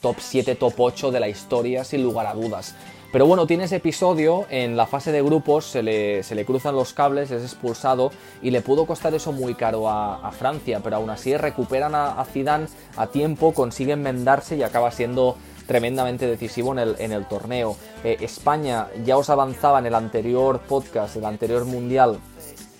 top 0.01 0.15
7, 0.19 0.55
top 0.55 0.73
8 0.77 1.11
de 1.11 1.19
la 1.19 1.29
historia 1.29 1.83
sin 1.83 2.01
lugar 2.01 2.25
a 2.25 2.33
dudas. 2.33 2.75
Pero 3.15 3.27
bueno, 3.27 3.47
tiene 3.47 3.63
ese 3.63 3.77
episodio, 3.77 4.45
en 4.49 4.75
la 4.75 4.87
fase 4.87 5.13
de 5.13 5.21
grupos 5.21 5.67
se 5.67 5.81
le, 5.81 6.45
cruzan 6.45 6.75
los 6.75 6.91
cables, 6.91 7.31
es 7.31 7.43
expulsado 7.43 8.11
y 8.41 8.51
le 8.51 8.59
pudo 8.59 8.85
costar 8.85 9.13
eso 9.13 9.31
muy 9.31 9.55
caro 9.55 9.89
a, 9.89 10.29
Francia, 10.33 10.81
pero 10.83 10.97
aún 10.97 11.09
así 11.09 11.37
recuperan 11.37 11.95
a, 11.95 12.21
Zidane 12.25 12.67
a 12.97 13.07
tiempo, 13.07 13.53
consiguen 13.53 14.03
vendarse 14.03 14.57
y 14.57 14.63
acaba 14.63 14.91
siendo 14.91 15.37
tremendamente 15.65 16.27
decisivo 16.27 16.73
en 16.73 16.79
el, 16.79 16.95
en 16.99 17.13
el 17.13 17.25
torneo. 17.25 17.77
Eh, 18.03 18.17
España, 18.19 18.87
ya 19.05 19.15
os 19.15 19.29
avanzaba 19.29 19.79
en 19.79 19.85
el 19.85 19.95
anterior 19.95 20.59
podcast, 20.67 21.15
el 21.15 21.23
anterior 21.23 21.63
mundial, 21.63 22.19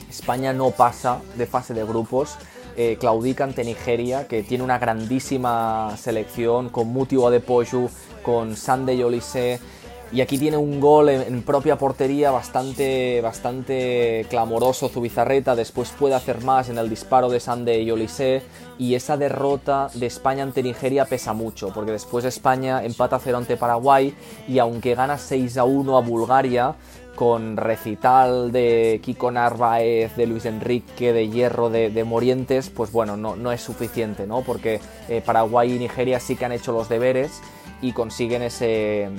España 0.10 0.52
no 0.52 0.72
pasa 0.72 1.22
de 1.38 1.46
fase 1.46 1.74
de 1.74 1.86
grupos. 1.86 2.36
Eh, 2.78 2.98
claudica 3.00 3.46
ante 3.46 3.64
Nigeria, 3.64 4.28
que 4.28 4.44
tiene 4.44 4.62
una 4.62 4.80
grandísima 4.80 5.96
selección 5.96 6.68
con 6.68 6.90
Mutiu 6.90 7.26
Adepoju, 7.26 7.90
con 8.22 8.58
Sande 8.58 9.02
Olise, 9.02 9.62
y 10.12 10.22
aquí 10.22 10.38
tiene 10.38 10.58
un 10.58 10.80
gol 10.80 11.10
en, 11.10 11.42
propia 11.44 11.78
portería 11.78 12.32
bastante, 12.32 13.20
bastante 13.22 14.26
clamoroso 14.30 14.88
Zubizarreta. 14.88 15.56
Después 15.56 15.92
puede 15.92 16.16
hacer 16.16 16.44
más 16.44 16.70
en 16.70 16.78
el 16.78 16.90
disparo 16.90 17.30
de 17.30 17.40
Sande 17.40 17.82
y 17.82 17.92
Olise. 17.92 18.44
Y 18.78 18.96
esa 18.96 19.18
derrota 19.18 19.90
de 19.94 20.06
España 20.06 20.44
ante 20.44 20.62
Nigeria 20.62 21.06
pesa 21.06 21.34
mucho, 21.34 21.70
porque 21.74 21.92
después 21.92 22.26
España 22.26 22.84
empata 22.84 23.20
0 23.20 23.38
ante 23.38 23.58
Paraguay. 23.58 24.14
Y 24.48 24.60
aunque 24.60 24.96
gana 24.96 25.18
6 25.18 25.58
a 25.58 25.64
1 25.64 25.98
a 25.98 26.02
Bulgaria, 26.02 26.76
con 27.16 27.58
recital 27.58 28.52
de 28.52 29.00
Kiko 29.04 29.32
Narváez, 29.32 30.16
de 30.16 30.28
Luis 30.28 30.46
Enrique, 30.46 31.14
de 31.14 31.30
Hierro, 31.30 31.70
de, 31.70 32.04
Morientes, 32.04 32.70
pues 32.70 32.92
bueno, 32.92 33.18
no, 33.18 33.36
no, 33.36 33.52
es 33.52 33.62
suficiente, 33.62 34.28
¿no? 34.28 34.42
Porque 34.42 34.80
eh, 35.10 35.22
Paraguay 35.26 35.74
y 35.74 35.80
Nigeria 35.80 36.20
sí 36.20 36.36
que 36.36 36.46
han 36.46 36.52
hecho 36.52 36.72
los 36.72 36.90
deberes 36.90 37.42
y 37.82 37.94
consiguen 37.94 38.42
ese 38.42 39.10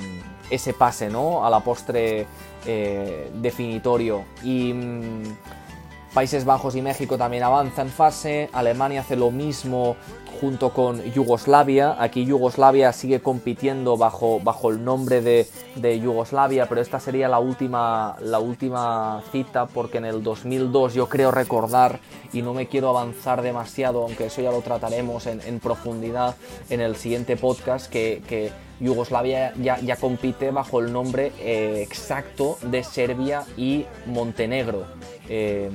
ese 0.50 0.73
pase, 0.73 1.09
¿no? 1.09 1.45
A 1.45 1.50
la 1.50 1.61
postre 1.61 2.26
eh, 2.67 3.31
definitorio. 3.35 4.25
Y 4.43 4.73
mm, 4.73 5.23
Países 6.15 6.45
Bajos 6.45 6.75
y 6.76 6.83
México 6.83 7.19
también 7.19 7.43
avanzan 7.43 7.88
fase. 7.88 8.49
Alemania 8.53 9.03
hace 9.03 9.17
lo 9.17 9.31
mismo 9.31 9.97
junto 10.41 10.71
con 10.73 11.03
Yugoslavia. 11.12 11.97
Aquí 12.03 12.25
Yugoslavia 12.25 12.93
sigue 12.93 13.21
compitiendo 13.21 13.97
bajo, 13.97 14.41
bajo 14.41 14.71
el 14.71 14.85
nombre 14.85 15.21
de, 15.21 15.47
de, 15.75 16.00
Yugoslavia, 16.00 16.69
pero 16.69 16.81
esta 16.81 17.00
sería 17.00 17.29
la 17.29 17.38
última, 17.38 18.17
la 18.21 18.38
última 18.38 19.23
cita 19.33 19.67
porque 19.67 19.99
en 19.99 20.05
el 20.05 20.23
2002 20.23 20.95
yo 20.95 21.09
creo 21.09 21.31
recordar, 21.31 22.00
y 22.33 22.43
no 22.43 22.55
me 22.55 22.67
quiero 22.67 22.91
avanzar 22.91 23.43
demasiado, 23.43 24.03
aunque 24.03 24.26
eso 24.26 24.43
ya 24.43 24.50
lo 24.50 24.61
trataremos 24.61 25.26
en, 25.26 25.61
profundidad 25.61 26.37
en 26.71 26.81
el 26.81 26.97
siguiente 26.97 27.37
podcast, 27.37 27.91
que, 27.91 28.53
Yugoslavia 28.80 29.54
ya, 29.56 29.97
compite 29.97 30.50
bajo 30.50 30.80
el 30.80 30.92
nombre 30.92 31.33
eh, 31.40 31.83
exacto 31.83 32.59
de 32.62 32.85
Serbia 32.85 33.45
y 33.56 33.87
Montenegro. 34.06 34.87
Eh, 35.28 35.71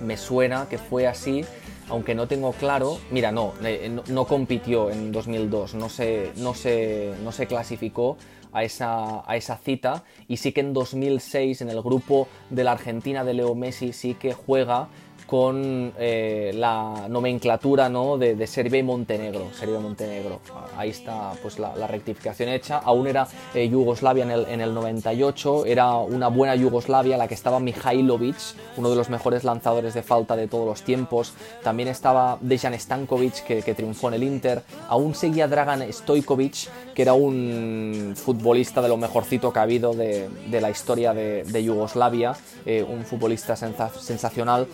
me 0.00 0.16
suena 0.16 0.68
que 0.68 0.78
fue 0.78 1.06
así 1.06 1.44
aunque 1.88 2.14
no 2.14 2.26
tengo 2.26 2.52
claro, 2.52 2.98
mira, 3.10 3.30
no, 3.30 3.52
eh, 3.62 3.96
no, 4.08 4.24
compitió 4.26 4.90
en 4.90 5.12
2002, 5.12 5.74
no 5.74 5.88
se, 5.88 6.32
no 6.36 6.54
se, 6.54 7.14
no 7.22 7.30
se 7.30 7.46
clasificó 7.46 8.16
a 8.52 8.64
esa, 8.64 9.22
a 9.30 9.36
esa 9.36 9.56
cita 9.56 10.02
y 10.28 10.38
sí 10.38 10.52
que 10.52 10.60
en 10.60 10.72
2006 10.72 11.60
en 11.60 11.70
el 11.70 11.82
grupo 11.82 12.26
de 12.50 12.64
la 12.64 12.72
Argentina 12.72 13.22
de 13.22 13.34
Leo 13.34 13.54
Messi 13.54 13.92
sí 13.92 14.14
que 14.14 14.32
juega 14.32 14.88
con 15.26 15.92
eh, 15.98 16.52
la 16.54 17.06
nomenclatura 17.08 17.88
¿no? 17.88 18.16
de, 18.16 18.46
Serbia 18.46 18.80
y 18.80 18.82
Montenegro. 18.82 19.48
Serbia 19.52 19.78
y 19.78 19.82
Montenegro. 19.82 20.40
Ahí 20.76 20.90
está 20.90 21.32
pues, 21.42 21.58
la, 21.58 21.86
rectificación 21.86 22.48
hecha. 22.48 22.78
Aún 22.78 23.06
era 23.06 23.26
eh, 23.54 23.68
Yugoslavia 23.68 24.24
en 24.24 24.30
el, 24.30 24.46
en 24.48 24.60
el, 24.60 24.74
98, 24.74 25.66
era 25.66 25.96
una 25.96 26.28
buena 26.28 26.54
Yugoslavia 26.54 27.16
la 27.16 27.28
que 27.28 27.34
estaba 27.34 27.60
Mihailovic, 27.60 28.36
uno 28.76 28.90
de 28.90 28.96
los 28.96 29.08
mejores 29.08 29.44
lanzadores 29.44 29.94
de 29.94 30.02
falta 30.02 30.36
de 30.36 30.48
todos 30.48 30.66
los 30.66 30.82
tiempos. 30.82 31.34
También 31.62 31.88
estaba 31.88 32.38
Dejan 32.40 32.78
Stankovic, 32.78 33.44
que, 33.44 33.62
que 33.62 33.74
triunfó 33.74 34.08
en 34.08 34.14
el 34.14 34.22
Inter. 34.22 34.62
Aún 34.88 35.14
seguía 35.14 35.48
Dragan 35.48 35.92
Stojkovic, 35.92 36.94
que 36.94 37.02
era 37.02 37.14
un 37.14 38.14
futbolista 38.16 38.82
de 38.82 38.88
lo 38.88 38.96
mejorcito 38.96 39.52
que 39.52 39.58
ha 39.58 39.62
habido 39.62 39.94
de, 39.94 40.28
de 40.48 40.60
la 40.60 40.70
historia 40.70 41.12
de, 41.14 41.64
Yugoslavia, 41.64 42.36
eh, 42.64 42.82
un 42.82 43.04
futbolista 43.04 43.56
sensacional. 43.56 44.66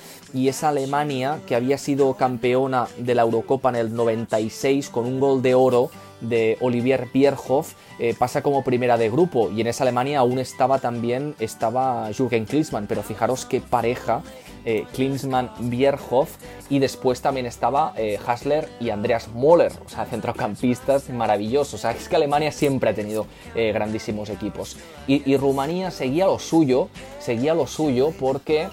Y 0.43 0.49
esa 0.49 0.71
Alemania 0.71 1.39
que 1.47 1.55
había 1.55 1.79
sido 1.79 2.15
campeona 2.15 2.89
de 2.99 3.15
la 3.15 3.23
Eurocopa 3.23 3.69
en 3.69 3.77
el 3.77 3.95
96 3.95 4.89
con 4.89 5.07
un 5.07 5.21
gol 5.21 5.41
de 5.41 5.55
oro 5.55 5.89
de 6.21 6.59
Olivier 6.61 7.07
Bierhoff 7.15 7.75
eh, 8.01 8.13
pasa 8.19 8.43
como 8.43 8.65
primera 8.65 8.99
de 8.99 9.09
grupo 9.09 9.51
y 9.51 9.61
en 9.61 9.69
esa 9.69 9.85
Alemania 9.85 10.19
aún 10.19 10.41
estaba 10.41 10.81
también 10.81 11.37
estaba 11.39 12.11
Jürgen 12.13 12.45
Klinsmann 12.45 12.89
pero 12.89 13.05
fijaros 13.05 13.47
qué 13.47 13.61
pareja 13.61 14.25
eh, 14.65 14.87
Klinsmann-Bierhoff 14.95 16.29
y 16.71 16.79
después 16.79 17.21
también 17.21 17.47
estaba 17.47 17.95
eh, 17.97 18.17
Hasler 18.25 18.69
y 18.79 18.91
Andreas 18.91 19.29
Moller, 19.29 19.73
o 19.85 19.89
sea, 19.89 20.05
centrocampistas 20.05 21.11
maravillosos. 21.11 21.75
O 21.75 21.79
sea, 21.79 21.91
es 21.91 22.09
que 22.09 22.15
Alemania 22.15 22.53
siempre 22.53 22.91
ha 22.91 22.95
tenido 22.95 23.27
eh, 23.57 23.73
grandísimos 23.73 24.31
equipos. 24.31 24.77
Y, 25.09 25.29
y, 25.29 25.37
Rumanía 25.37 25.91
seguía 25.91 26.27
lo 26.27 26.39
suyo, 26.39 26.89
seguía 27.19 27.55
lo 27.55 27.67
suyo 27.67 28.13
porque 28.21 28.69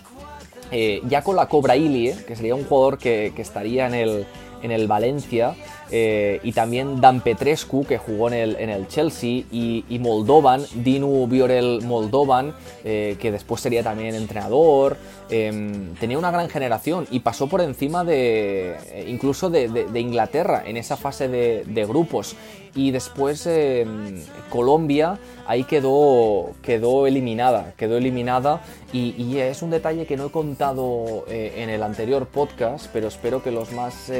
eh, 0.72 1.02
ya 1.08 1.24
con 1.24 1.36
la 1.36 1.48
Cobra 1.48 1.76
Ilie, 1.76 2.16
que 2.28 2.36
sería 2.36 2.56
un 2.56 2.64
jugador 2.64 2.98
que, 2.98 3.34
estaría 3.38 3.88
en 3.88 3.94
el, 3.94 4.26
en 4.62 4.72
el 4.72 4.88
Valencia, 4.88 5.56
eh, 5.92 6.40
y 6.44 6.52
también 6.52 7.02
Dan 7.02 7.22
Petrescu, 7.22 7.86
que 7.86 7.98
jugó 7.98 8.28
en 8.28 8.34
el, 8.34 8.56
en 8.58 8.70
el 8.70 8.88
Chelsea, 8.88 9.44
y, 9.52 10.00
Moldovan, 10.00 10.64
Dinu 10.76 11.28
Biorel 11.28 11.82
Moldovan, 11.84 12.54
eh, 12.84 13.18
que 13.20 13.32
después 13.32 13.62
sería 13.62 13.84
también 13.84 14.16
entrenador. 14.16 14.98
Em, 15.30 15.94
tenía 15.96 16.18
una 16.18 16.32
gran 16.32 16.50
generación 16.50 17.08
y 17.12 17.20
pasó 17.20 17.48
por 17.48 17.62
encima 17.62 18.04
de 18.04 18.76
incluso 19.08 19.50
de, 19.50 19.88
Inglaterra 20.00 20.64
en 20.66 20.78
esa 20.78 20.98
fase 20.98 21.28
de, 21.28 21.86
grupos. 21.86 22.36
Y 22.76 22.92
después 22.92 23.48
em, 23.48 24.22
Colombia 24.50 25.20
ahí 25.48 25.64
quedó, 25.64 26.52
quedó 26.62 27.08
eliminada, 27.08 27.74
quedó 27.78 27.98
eliminada 27.98 28.62
y, 28.94 29.38
es 29.38 29.62
un 29.62 29.70
detalle 29.70 30.06
que 30.06 30.18
no 30.18 30.28
he 30.28 30.32
contado 30.32 31.26
eh, 31.28 31.54
en 31.58 31.70
el 31.70 31.84
anterior 31.84 32.28
podcast, 32.28 32.88
pero 32.92 33.08
espero 33.08 33.42
que 33.44 33.52
los 33.52 33.72
más 33.72 34.12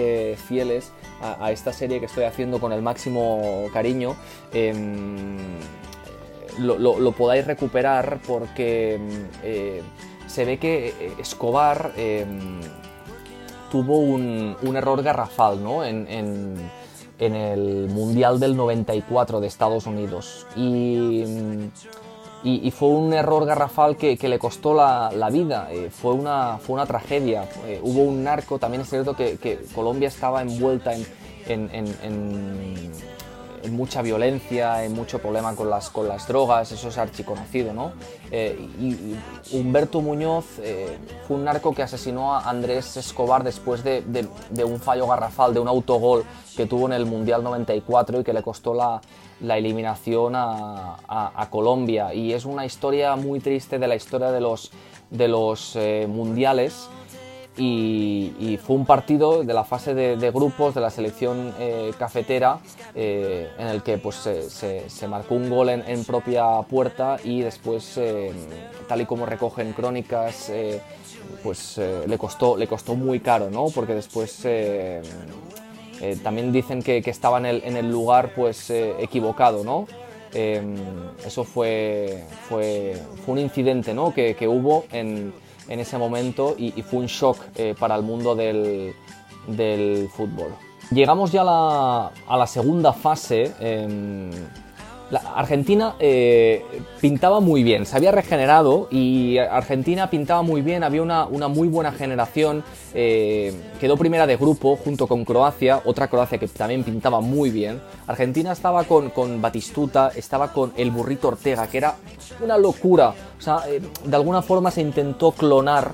fieles 0.48 0.92
a, 1.22 1.52
esta 1.60 1.74
serie 1.74 2.00
que 2.00 2.06
estoy 2.06 2.24
haciendo 2.24 2.60
con 2.60 2.72
el 2.72 2.82
máximo 2.82 3.68
cariño, 3.74 4.16
em, 4.54 5.38
lo, 6.58 7.12
podáis 7.12 7.46
recuperar 7.46 8.20
porque 8.26 8.96
em, 8.96 9.28
eh, 9.44 9.82
se 10.28 10.46
ve 10.46 10.58
que 10.58 10.88
eh, 10.88 11.14
Escobar 11.20 11.94
em, 11.98 12.62
tuvo 13.72 14.00
un, 14.00 14.56
error 14.76 15.04
garrafal 15.04 15.62
¿no? 15.64 15.84
en, 15.84 16.08
el 17.20 17.90
Mundial 17.90 18.40
del 18.40 18.56
94 18.56 19.42
de 19.42 19.48
Estados 19.48 19.86
Unidos. 19.86 20.48
Y 20.56 21.26
y, 22.42 22.72
fue 22.72 22.88
un 22.88 23.12
error 23.12 23.46
garrafal 23.46 23.98
que, 23.98 24.18
le 24.18 24.40
costó 24.40 24.74
la, 24.74 25.30
vida, 25.30 25.68
eh, 25.72 25.90
fue, 25.92 26.14
una, 26.14 26.58
fue 26.58 26.76
una 26.76 26.86
tragedia. 26.86 27.44
hubo 27.84 28.04
un 28.04 28.24
narco, 28.24 28.58
también 28.58 28.84
es 28.84 28.90
cierto 28.90 29.14
que, 29.14 29.60
Colombia 29.76 30.08
estaba 30.08 30.42
envuelta 30.42 30.94
en, 30.94 31.06
mucha 33.72 34.02
violencia, 34.02 34.84
en 34.84 34.94
mucho 34.94 35.20
problema 35.20 35.56
con 35.56 35.70
las, 35.70 35.90
con 35.90 36.08
las 36.08 36.28
drogas, 36.28 36.72
eso 36.72 36.88
es 36.88 36.98
archiconocido, 36.98 37.74
¿no? 37.74 37.92
y, 38.32 39.16
Humberto 39.52 40.02
Muñoz 40.02 40.46
fue 41.28 41.38
un 41.38 41.44
narco 41.44 41.74
que 41.74 41.84
asesinó 41.84 42.36
a 42.36 42.50
Andrés 42.50 42.96
Escobar 42.98 43.44
después 43.44 43.84
de, 43.84 44.02
de, 44.02 44.64
un 44.64 44.80
fallo 44.80 45.08
garrafal, 45.08 45.54
de 45.54 45.60
un 45.60 45.68
autogol 45.68 46.24
que 46.56 46.66
tuvo 46.66 46.88
en 46.88 46.94
el 46.94 47.06
Mundial 47.06 47.44
94 47.44 48.22
y 48.22 48.24
que 48.24 48.34
le 48.34 48.44
costó 48.44 48.74
la, 48.74 49.02
la 49.42 49.58
eliminación 49.58 50.34
a, 50.36 51.48
Colombia. 51.50 52.14
Y 52.14 52.34
es 52.34 52.46
una 52.46 52.66
historia 52.66 53.16
muy 53.16 53.40
triste 53.40 53.80
de 53.80 53.88
la 53.88 53.96
historia 53.96 54.32
de 54.32 54.42
los, 54.42 54.72
de 55.10 55.28
los 55.28 55.78
mundiales 56.08 56.90
y, 57.60 58.58
fue 58.66 58.76
un 58.76 58.86
partido 58.86 59.44
de 59.44 59.54
la 59.54 59.64
fase 59.64 59.94
de, 59.94 60.32
grupos 60.32 60.74
de 60.74 60.82
la 60.82 60.90
selección 60.90 61.54
eh, 61.60 61.92
cafetera 61.98 62.60
eh, 62.96 63.50
en 63.58 63.68
el 63.68 63.84
que 63.84 63.98
pues, 63.98 64.16
se, 64.16 65.08
marcó 65.08 65.36
un 65.36 65.50
gol 65.50 65.70
en, 65.70 66.06
propia 66.06 66.62
puerta 66.62 67.18
y 67.24 67.42
después, 67.42 67.98
eh, 67.98 68.32
tal 68.88 69.02
y 69.02 69.06
como 69.06 69.26
recogen 69.26 69.74
crónicas, 69.74 70.52
pues 71.44 71.78
le, 71.78 72.18
costó, 72.18 72.58
le 72.58 72.68
costó 72.68 72.96
muy 72.96 73.20
caro, 73.20 73.50
¿no? 73.50 73.68
porque 73.74 73.94
después 73.94 74.48
también 76.24 76.52
dicen 76.52 76.82
que, 76.82 76.98
estaba 77.06 77.38
en 77.40 77.78
el, 77.78 77.92
lugar 77.92 78.34
pues, 78.36 78.70
equivocado. 78.70 79.64
¿no? 79.64 79.88
eso 80.32 81.44
fue, 81.44 82.24
fue, 82.48 82.96
un 83.28 83.40
incidente 83.40 83.94
¿no? 83.94 84.14
que, 84.14 84.36
que 84.36 84.48
hubo 84.48 84.86
en 84.92 85.34
en 85.70 85.80
ese 85.80 85.98
momento 85.98 86.56
y, 86.58 86.82
fue 86.82 87.00
un 87.00 87.06
shock 87.06 87.38
eh, 87.56 87.76
para 87.80 87.96
el 87.96 88.04
mundo 88.04 88.36
del, 88.36 88.94
fútbol. 90.12 90.54
Llegamos 90.92 91.32
ya 91.32 91.42
a 91.42 92.38
la, 92.38 92.48
segunda 92.48 92.92
fase. 92.92 93.54
Em, 93.60 94.32
Argentina 95.18 95.96
eh, 96.00 96.64
pintaba 97.02 97.40
muy 97.40 97.64
bien, 97.64 97.86
se 97.86 97.98
había 97.98 98.12
regenerado 98.12 98.88
y 98.92 99.38
Argentina 99.40 100.10
pintaba 100.10 100.44
muy 100.44 100.62
bien, 100.62 100.84
había 100.84 101.02
una, 101.02 101.26
muy 101.48 101.68
buena 101.68 101.92
generación, 101.92 102.64
eh, 102.94 103.54
quedó 103.80 103.98
primera 103.98 104.28
de 104.28 104.38
grupo 104.38 104.76
junto 104.76 105.08
con 105.08 105.26
Croacia, 105.26 105.82
otra 105.86 106.08
Croacia 106.08 106.38
que 106.38 106.48
también 106.48 106.84
pintaba 106.84 107.22
muy 107.22 107.50
bien. 107.50 107.82
Argentina 108.06 108.52
estaba 108.52 108.84
con, 108.84 109.10
con 109.10 109.42
Batistuta, 109.42 110.12
estaba 110.16 110.54
con 110.54 110.74
el 110.78 110.92
burrito 110.92 111.30
Ortega, 111.30 111.68
que 111.68 111.80
era 111.80 111.96
una 112.44 112.58
locura, 112.58 113.14
o 113.38 113.42
sea, 113.42 113.64
eh, 113.68 113.82
de 114.04 114.16
alguna 114.16 114.42
forma 114.44 114.70
se 114.70 114.82
intentó 114.82 115.32
clonar 115.32 115.94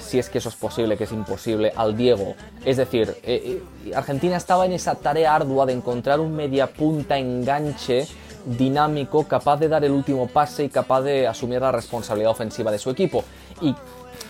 si 0.00 0.18
es 0.18 0.28
que 0.28 0.38
eso 0.38 0.48
es 0.48 0.56
posible, 0.56 0.96
que 0.96 1.04
es 1.04 1.12
imposible, 1.12 1.72
al 1.76 1.96
Diego. 1.96 2.34
Es 2.64 2.76
decir, 2.76 3.14
Argentina 3.94 4.36
estaba 4.36 4.66
en 4.66 4.72
esa 4.72 4.96
tarea 4.96 5.32
ardua 5.32 5.64
de 5.64 5.74
encontrar 5.74 6.18
un 6.18 6.34
media 6.34 6.66
punta 6.66 7.16
enganche 7.16 8.08
dinámico, 8.44 9.24
capaz 9.24 9.58
de 9.58 9.68
dar 9.68 9.84
el 9.84 9.92
último 9.92 10.26
pase 10.26 10.64
y 10.64 10.68
capaz 10.68 11.02
de 11.02 11.26
asumir 11.26 11.60
la 11.60 11.72
responsabilidad 11.72 12.30
ofensiva 12.30 12.70
de 12.70 12.78
su 12.78 12.90
equipo. 12.90 13.24
Y 13.60 13.74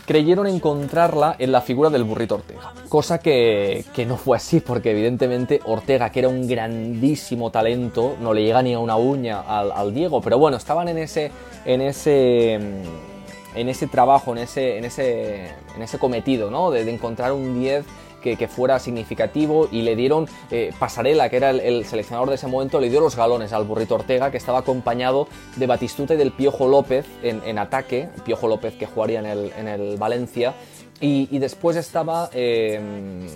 creyeron 0.07 0.47
encontrarla 0.47 1.37
en 1.39 1.53
la 1.53 1.61
figura 1.61 1.91
del 1.91 2.05
burrito 2.05 2.37
Ortega. 2.37 2.73
Cosa 2.89 3.19
que, 3.19 3.85
no 4.07 4.17
fue 4.17 4.37
así, 4.37 4.61
porque 4.61 4.91
evidentemente 4.91 5.61
Ortega, 5.65 6.11
que 6.11 6.21
era 6.21 6.29
un 6.29 6.49
grandísimo 6.49 7.51
talento, 7.51 8.17
no 8.21 8.35
le 8.35 8.43
llega 8.43 8.63
ni 8.63 8.75
a 8.75 8.79
una 8.79 8.97
uña 8.97 9.41
al, 9.41 9.95
Diego, 9.95 10.21
pero 10.21 10.39
bueno, 10.39 10.57
estaban 10.57 10.89
en 10.89 10.99
ese, 10.99 11.31
en 11.65 11.81
ese, 11.81 12.55
en 12.55 13.69
ese 13.69 13.87
trabajo, 13.87 14.33
en 14.33 14.39
ese, 14.39 14.79
en 14.79 14.85
ese, 14.85 15.47
en 15.77 15.83
ese 15.83 15.99
cometido, 15.99 16.51
¿no? 16.51 16.71
De, 16.71 16.85
de 16.85 16.93
encontrar 16.93 17.33
un 17.33 17.61
10 17.61 17.85
que, 18.21 18.49
fuera 18.49 18.79
significativo 18.79 19.69
y 19.71 19.83
le 19.83 19.97
dieron 19.97 20.29
eh, 20.51 20.73
Pasarela, 20.79 21.29
que 21.29 21.37
era 21.37 21.51
el, 21.51 21.85
seleccionador 21.85 22.29
de 22.29 22.35
ese 22.37 22.47
momento, 22.47 22.81
le 22.81 22.91
dio 22.91 23.01
los 23.01 23.17
galones 23.17 23.53
al 23.53 23.65
burrito 23.65 23.97
Ortega, 23.97 24.31
que 24.31 24.37
estaba 24.37 24.59
acompañado 24.59 25.29
de 25.57 25.67
Batistuta 25.67 26.15
y 26.15 26.17
del 26.17 26.33
Piojo 26.33 26.69
López 26.69 27.07
en, 27.23 27.59
ataque, 27.59 28.09
Piojo 28.25 28.49
López 28.49 28.75
que 28.75 28.87
jugaría 28.87 29.21
en 29.21 29.69
el, 29.69 29.97
Valencia, 29.97 30.55
y, 31.01 31.39
después 31.39 31.77
estaba... 31.77 32.31
Em, 32.33 33.27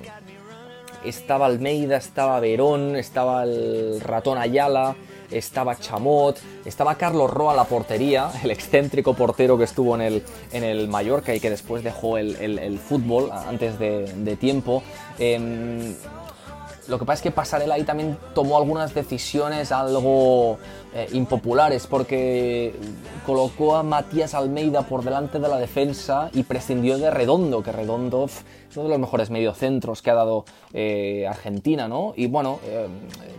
estaba 1.05 1.47
Almeida, 1.47 1.99
estaba 1.99 2.41
Verón, 2.41 2.97
estaba 2.97 3.45
el 3.45 4.01
ratón 4.01 4.39
Ayala, 4.39 4.97
estaba 5.39 5.77
Chamot, 5.77 6.39
estaba 6.65 6.95
Carlos 6.97 7.31
Roa 7.31 7.55
la 7.55 7.65
portería, 7.65 8.31
el 8.43 8.51
excéntrico 8.51 9.15
portero 9.15 9.59
que 9.59 9.65
estuvo 9.65 9.95
en 9.95 10.01
el, 10.01 10.23
en 10.53 10.65
el 10.65 10.89
Mallorca 10.89 11.35
y 11.35 11.41
que 11.41 11.51
después 11.51 11.83
dejó 11.83 12.19
el, 12.19 12.79
fútbol 12.79 13.31
antes 13.33 13.79
de, 13.79 14.37
tiempo. 14.37 14.83
Em, 15.19 15.95
lo 16.89 16.99
que 16.99 17.07
pasa 17.07 17.15
es 17.15 17.23
que 17.23 17.31
Pasarela 17.31 17.77
ahí 17.77 17.85
también 17.85 18.19
tomó 18.35 18.59
algunas 18.59 18.93
decisiones 18.95 19.73
algo 19.73 20.59
eh, 20.95 21.09
impopulares 21.13 21.87
porque 21.87 22.75
colocó 23.25 23.77
a 23.77 23.83
Matías 23.83 24.35
Almeida 24.35 24.83
por 24.83 25.03
delante 25.03 25.39
de 25.39 25.49
la 25.49 25.57
defensa 25.57 26.29
y 26.35 26.43
prescindió 26.43 26.99
de 26.99 27.11
Redondo, 27.11 27.63
que 27.63 27.73
Redondo 27.73 28.27
es 28.27 28.77
uno 28.77 28.85
de 28.85 28.91
los 28.91 28.99
mejores 28.99 29.31
mediocentros 29.31 30.03
que 30.03 30.11
ha 30.11 30.15
dado 30.15 30.45
eh, 30.75 31.27
Argentina, 31.27 31.89
¿no? 31.89 32.13
Y 32.17 32.27
bueno, 32.27 32.61
eh, 32.67 32.87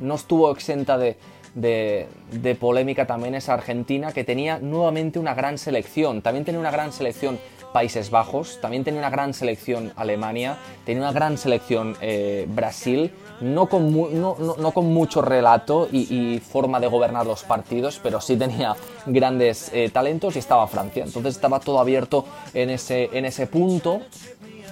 no 0.02 0.16
estuvo 0.16 0.50
exenta 0.52 0.98
de, 0.98 1.18
de, 1.56 2.58
polémica 2.60 3.08
también 3.08 3.34
es 3.34 3.50
Argentina, 3.50 4.12
que 4.12 4.24
tenía 4.24 4.60
nuevamente 4.60 5.20
una 5.20 5.34
gran 5.34 5.58
selección. 5.58 6.22
También 6.22 6.46
tenía 6.46 6.60
una 6.60 6.72
gran 6.72 6.92
selección 6.92 7.40
Países 7.74 8.10
Bajos, 8.10 8.60
también 8.62 8.86
tenía 8.86 9.00
una 9.00 9.10
gran 9.10 9.34
selección 9.34 9.92
Alemania, 9.98 10.58
tenía 10.86 11.02
una 11.02 11.12
gran 11.12 11.38
selección 11.38 11.98
eh, 12.00 12.46
Brasil, 12.48 13.12
no 13.42 13.68
con, 13.68 13.92
no, 14.22 14.72
con, 14.72 14.94
mucho 14.94 15.22
relato 15.22 15.90
y, 15.92 16.40
forma 16.40 16.80
de 16.80 16.88
gobernar 16.88 17.26
los 17.26 17.44
partidos, 17.44 18.00
pero 18.02 18.22
sí 18.22 18.38
tenía 18.38 18.76
grandes 19.06 19.72
eh, 19.74 19.90
talentos 19.90 20.38
y 20.38 20.40
estaba 20.40 20.68
Francia. 20.68 21.04
Entonces 21.04 21.36
estaba 21.36 21.60
todo 21.60 21.80
abierto 21.80 22.26
en 22.54 22.70
ese, 22.70 23.10
en 23.12 23.26
ese 23.26 23.48
punto. 23.48 24.02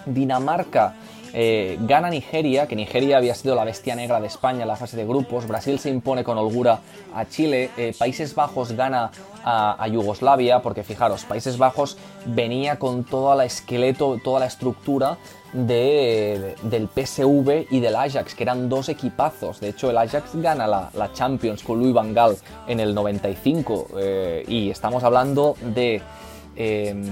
Dinamarca 0.06 0.96
eh, 1.36 1.78
gana 1.82 2.12
Nigeria, 2.12 2.68
que 2.68 2.76
Nigeria 2.76 3.18
había 3.18 3.34
sido 3.34 3.56
la 3.56 3.64
bestia 3.64 3.96
negra 3.96 4.22
de 4.22 4.28
España 4.28 4.62
en 4.62 4.68
la 4.68 4.76
fase 4.76 4.96
de 4.96 5.06
grupos. 5.06 5.48
Brasil 5.48 5.80
se 5.80 5.90
impone 5.90 6.24
con 6.24 6.38
holgura 6.38 6.80
a 7.16 7.26
Chile. 7.26 7.72
Eh, 7.76 7.94
Países 7.98 8.36
Bajos 8.36 8.74
gana 8.74 9.10
a, 9.44 9.88
Yugoslavia, 9.88 10.62
porque 10.62 10.84
fijaros, 10.84 11.26
Países 11.26 11.58
Bajos 11.58 11.98
venía 12.26 12.78
con 12.78 13.04
todo 13.04 13.34
el 13.34 13.48
esqueleto, 13.48 14.20
toda 14.24 14.42
la 14.42 14.46
estructura 14.46 15.18
de, 15.52 16.56
del 16.62 16.88
PSV 16.88 17.68
y 17.72 17.80
del 17.80 17.96
Ajax, 17.96 18.36
que 18.36 18.44
eran 18.44 18.70
dos 18.70 18.88
equipazos. 18.90 19.60
De 19.60 19.70
hecho, 19.70 19.90
el 19.90 19.98
Ajax 19.98 20.36
gana 20.36 20.68
la, 20.68 21.10
Champions 21.14 21.64
con 21.64 21.80
Louis 21.80 21.94
Van 21.94 22.14
Gaal 22.14 22.38
en 22.68 22.80
el 22.80 22.94
95. 22.94 23.88
Eh, 23.98 24.46
y 24.48 24.70
estamos 24.70 25.04
hablando 25.04 25.56
de 25.62 26.02
Em, 26.56 27.04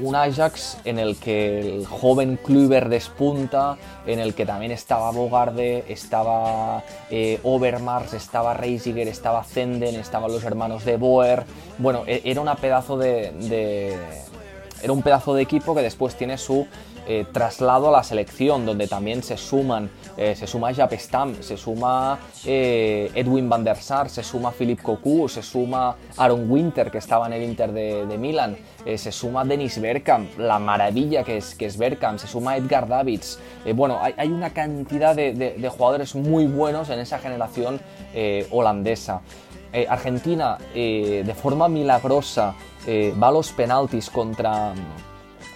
un 0.00 0.16
Ajax 0.16 0.78
en 0.84 0.98
el 0.98 1.16
que 1.16 1.60
el 1.60 1.86
joven 1.86 2.38
Kluivert 2.42 2.88
despunta, 2.88 3.76
en 4.06 4.18
el 4.18 4.34
que 4.34 4.46
también 4.46 4.72
estaba 4.72 5.10
Bogarde, 5.10 5.84
estaba 5.88 6.82
eh, 7.10 7.38
Overmars, 7.42 8.14
estaba 8.14 8.54
Reisiger, 8.54 9.06
estaba 9.06 9.44
Zenden, 9.44 9.96
estaban 9.96 10.32
los 10.32 10.42
hermanos 10.44 10.86
de 10.86 10.96
Boer. 10.96 11.44
Bueno, 11.76 12.04
e, 12.06 12.22
era 12.24 12.40
pedazo 12.56 12.96
de, 12.96 13.94
era 14.82 14.92
un 14.92 15.02
pedazo 15.02 15.34
de 15.34 15.42
equipo 15.42 15.74
que 15.74 15.82
después 15.82 16.14
tiene 16.14 16.38
su 16.38 16.66
eh, 17.10 17.24
traslado 17.32 17.88
a 17.88 17.90
la 17.90 18.02
selección, 18.02 18.66
donde 18.66 18.86
también 18.86 19.22
se 19.22 19.38
suman, 19.38 19.90
eh, 20.18 20.36
se 20.36 20.46
suma 20.46 20.74
Jaap 20.74 20.92
Stam, 20.92 21.42
se 21.42 21.56
suma 21.56 22.18
eh, 22.44 23.10
Edwin 23.14 23.48
van 23.48 23.64
der 23.64 23.78
Sar, 23.78 24.10
se 24.10 24.22
suma 24.22 24.52
Philip 24.52 24.82
Cocu, 24.82 25.26
se 25.26 25.42
suma 25.42 25.96
Aaron 26.18 26.50
Winter, 26.50 26.90
que 26.90 26.98
estaba 26.98 27.26
en 27.26 27.32
el 27.32 27.44
Inter 27.44 27.72
de, 27.72 28.04
de 28.04 28.18
Milan, 28.18 28.58
se 28.84 29.10
suma 29.10 29.42
Dennis 29.42 29.80
Bergkamp, 29.80 30.38
la 30.38 30.58
maravilla 30.58 31.24
que 31.24 31.38
es, 31.38 31.54
que 31.54 31.64
es 31.64 31.78
Bergkamp, 31.78 32.18
se 32.18 32.26
suma 32.26 32.58
Edgar 32.58 32.86
Davids. 32.86 33.38
bueno, 33.74 33.98
hay, 34.02 34.28
una 34.28 34.50
cantidad 34.50 35.16
de, 35.16 35.32
de, 35.32 35.68
jugadores 35.70 36.14
muy 36.14 36.46
buenos 36.46 36.90
en 36.90 36.98
esa 36.98 37.18
generación 37.18 37.80
holandesa. 38.50 39.22
Argentina, 39.88 40.58
de 40.74 41.34
forma 41.34 41.68
milagrosa, 41.68 42.54
va 42.86 43.28
a 43.28 43.32
los 43.32 43.52
penaltis 43.52 44.08
contra 44.10 44.74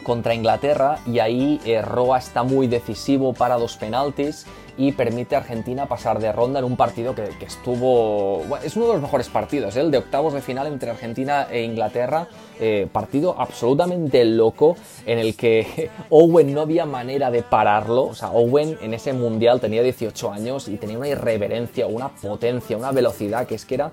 contra 0.03 0.35
Inglaterra 0.35 0.99
y 1.07 1.19
ahí 1.19 1.61
eh, 1.65 1.83
Roa 1.83 2.19
está 2.19 2.43
muy 2.43 2.67
decisivo 2.67 3.33
para 3.33 3.57
dos 3.57 3.77
penaltis 3.77 4.47
y 4.79 4.93
permite 4.93 5.35
a 5.35 5.38
Argentina 5.38 5.87
pasar 5.87 6.19
de 6.19 6.33
ronda 6.33 6.59
en 6.59 6.65
un 6.65 6.77
partido 6.77 7.15
que, 7.15 7.29
estuvo... 7.45 8.43
es 8.65 8.75
uno 8.75 8.87
de 8.87 8.93
los 8.95 9.03
mejores 9.03 9.29
partidos, 9.29 9.77
¿eh? 9.77 9.81
el 9.81 9.91
de 9.91 9.99
octavos 9.99 10.33
de 10.33 10.41
final 10.41 10.67
entre 10.67 10.91
Argentina 10.91 11.47
e 11.51 11.62
Inglaterra, 11.62 12.27
eh, 12.59 12.88
partido 12.91 13.35
absolutamente 13.38 14.25
loco 14.25 14.77
en 15.05 15.19
el 15.19 15.37
que 15.37 15.91
Owen 16.11 16.55
no 16.55 16.62
había 16.62 16.87
manera 16.87 17.31
de 17.31 17.43
pararlo, 17.43 18.05
o 18.05 18.15
sea, 18.15 18.31
Owen 18.31 18.79
en 18.81 18.95
ese 18.95 19.12
mundial 19.12 19.61
tenía 19.61 19.83
18 19.83 20.33
años 20.33 20.69
y 20.69 20.77
tenía 20.79 20.97
una 20.97 21.09
irreverencia, 21.09 21.87
una 21.87 22.09
potencia, 22.09 22.77
una 22.77 22.93
velocidad 22.93 23.47
que 23.47 23.57
es 23.57 23.67
que 23.67 23.75
era 23.75 23.91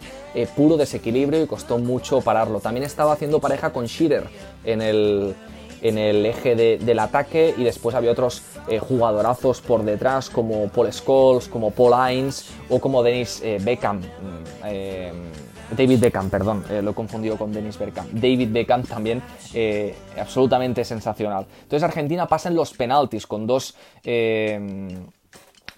puro 0.55 0.77
desequilibrio 0.77 1.43
y 1.43 1.47
costó 1.47 1.77
mucho 1.77 2.21
pararlo. 2.21 2.61
También 2.61 2.85
estaba 2.85 3.13
haciendo 3.13 3.39
pareja 3.39 3.71
con 3.73 3.85
Shearer 3.85 4.29
en 4.63 4.81
el 4.81 5.35
en 5.81 5.97
el 5.97 6.25
eje 6.25 6.55
del 6.55 6.99
ataque 6.99 7.53
y 7.57 7.63
después 7.63 7.95
había 7.95 8.11
otros 8.11 8.41
eh, 8.67 8.79
jugadorazos 8.79 9.61
por 9.61 9.83
detrás 9.83 10.29
como 10.29 10.67
Paul 10.69 10.91
Scholes, 10.91 11.47
como 11.47 11.71
Paul 11.71 11.93
Hines 12.11 12.49
o 12.69 12.79
como 12.79 13.03
Dennis 13.03 13.41
eh, 13.43 13.59
Beckham. 13.61 13.99
Mm, 13.99 15.75
David 15.75 15.99
Beckham, 15.99 16.31
perdón, 16.31 16.63
lo 16.81 16.91
he 16.91 16.93
confundido 16.95 17.37
con 17.37 17.53
Dennis 17.53 17.77
Beckham. 17.77 18.07
David 18.11 18.49
Beckham 18.51 18.81
también 18.81 19.21
absolutamente 20.19 20.83
sensacional. 20.83 21.45
Entonces 21.61 21.83
Argentina 21.83 22.27
pasa 22.27 22.49
en 22.49 22.55
los 22.55 22.73
penaltis 22.73 23.27
con 23.27 23.45
dos 23.45 23.75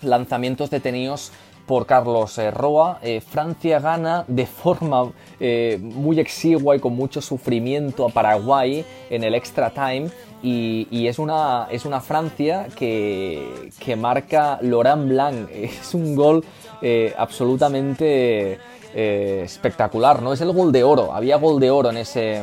lanzamientos 0.01 0.69
detenidos 0.69 1.31
por 1.71 1.85
Carlos 1.85 2.37
eh, 2.37 2.51
Roa. 2.51 2.99
Eh, 3.01 3.21
Francia 3.21 3.79
gana 3.79 4.25
de 4.27 4.45
forma 4.45 5.09
eh, 5.39 5.79
muy 5.81 6.19
exigua 6.19 6.75
y 6.75 6.81
con 6.81 6.93
mucho 6.93 7.21
sufrimiento 7.21 8.05
a 8.05 8.09
Paraguay 8.09 8.83
en 9.09 9.23
el 9.23 9.33
extra 9.35 9.69
time. 9.69 10.09
Y, 10.43 11.07
es, 11.07 11.17
una, 11.17 11.69
es 11.71 11.85
una 11.85 12.01
Francia 12.01 12.67
que, 12.75 13.69
que 13.79 13.95
marca 13.95 14.59
Laurent 14.61 15.07
Blanc. 15.07 15.49
Es 15.53 15.93
un 15.93 16.13
gol 16.13 16.43
absolutamente 17.17 18.59
espectacular, 18.93 20.21
¿no? 20.21 20.33
Es 20.33 20.41
el 20.41 20.51
gol 20.51 20.73
de 20.73 20.83
oro. 20.83 21.13
Había 21.13 21.37
gol 21.37 21.61
de 21.61 21.71
oro 21.71 21.91
en 21.91 21.97
ese, 21.97 22.41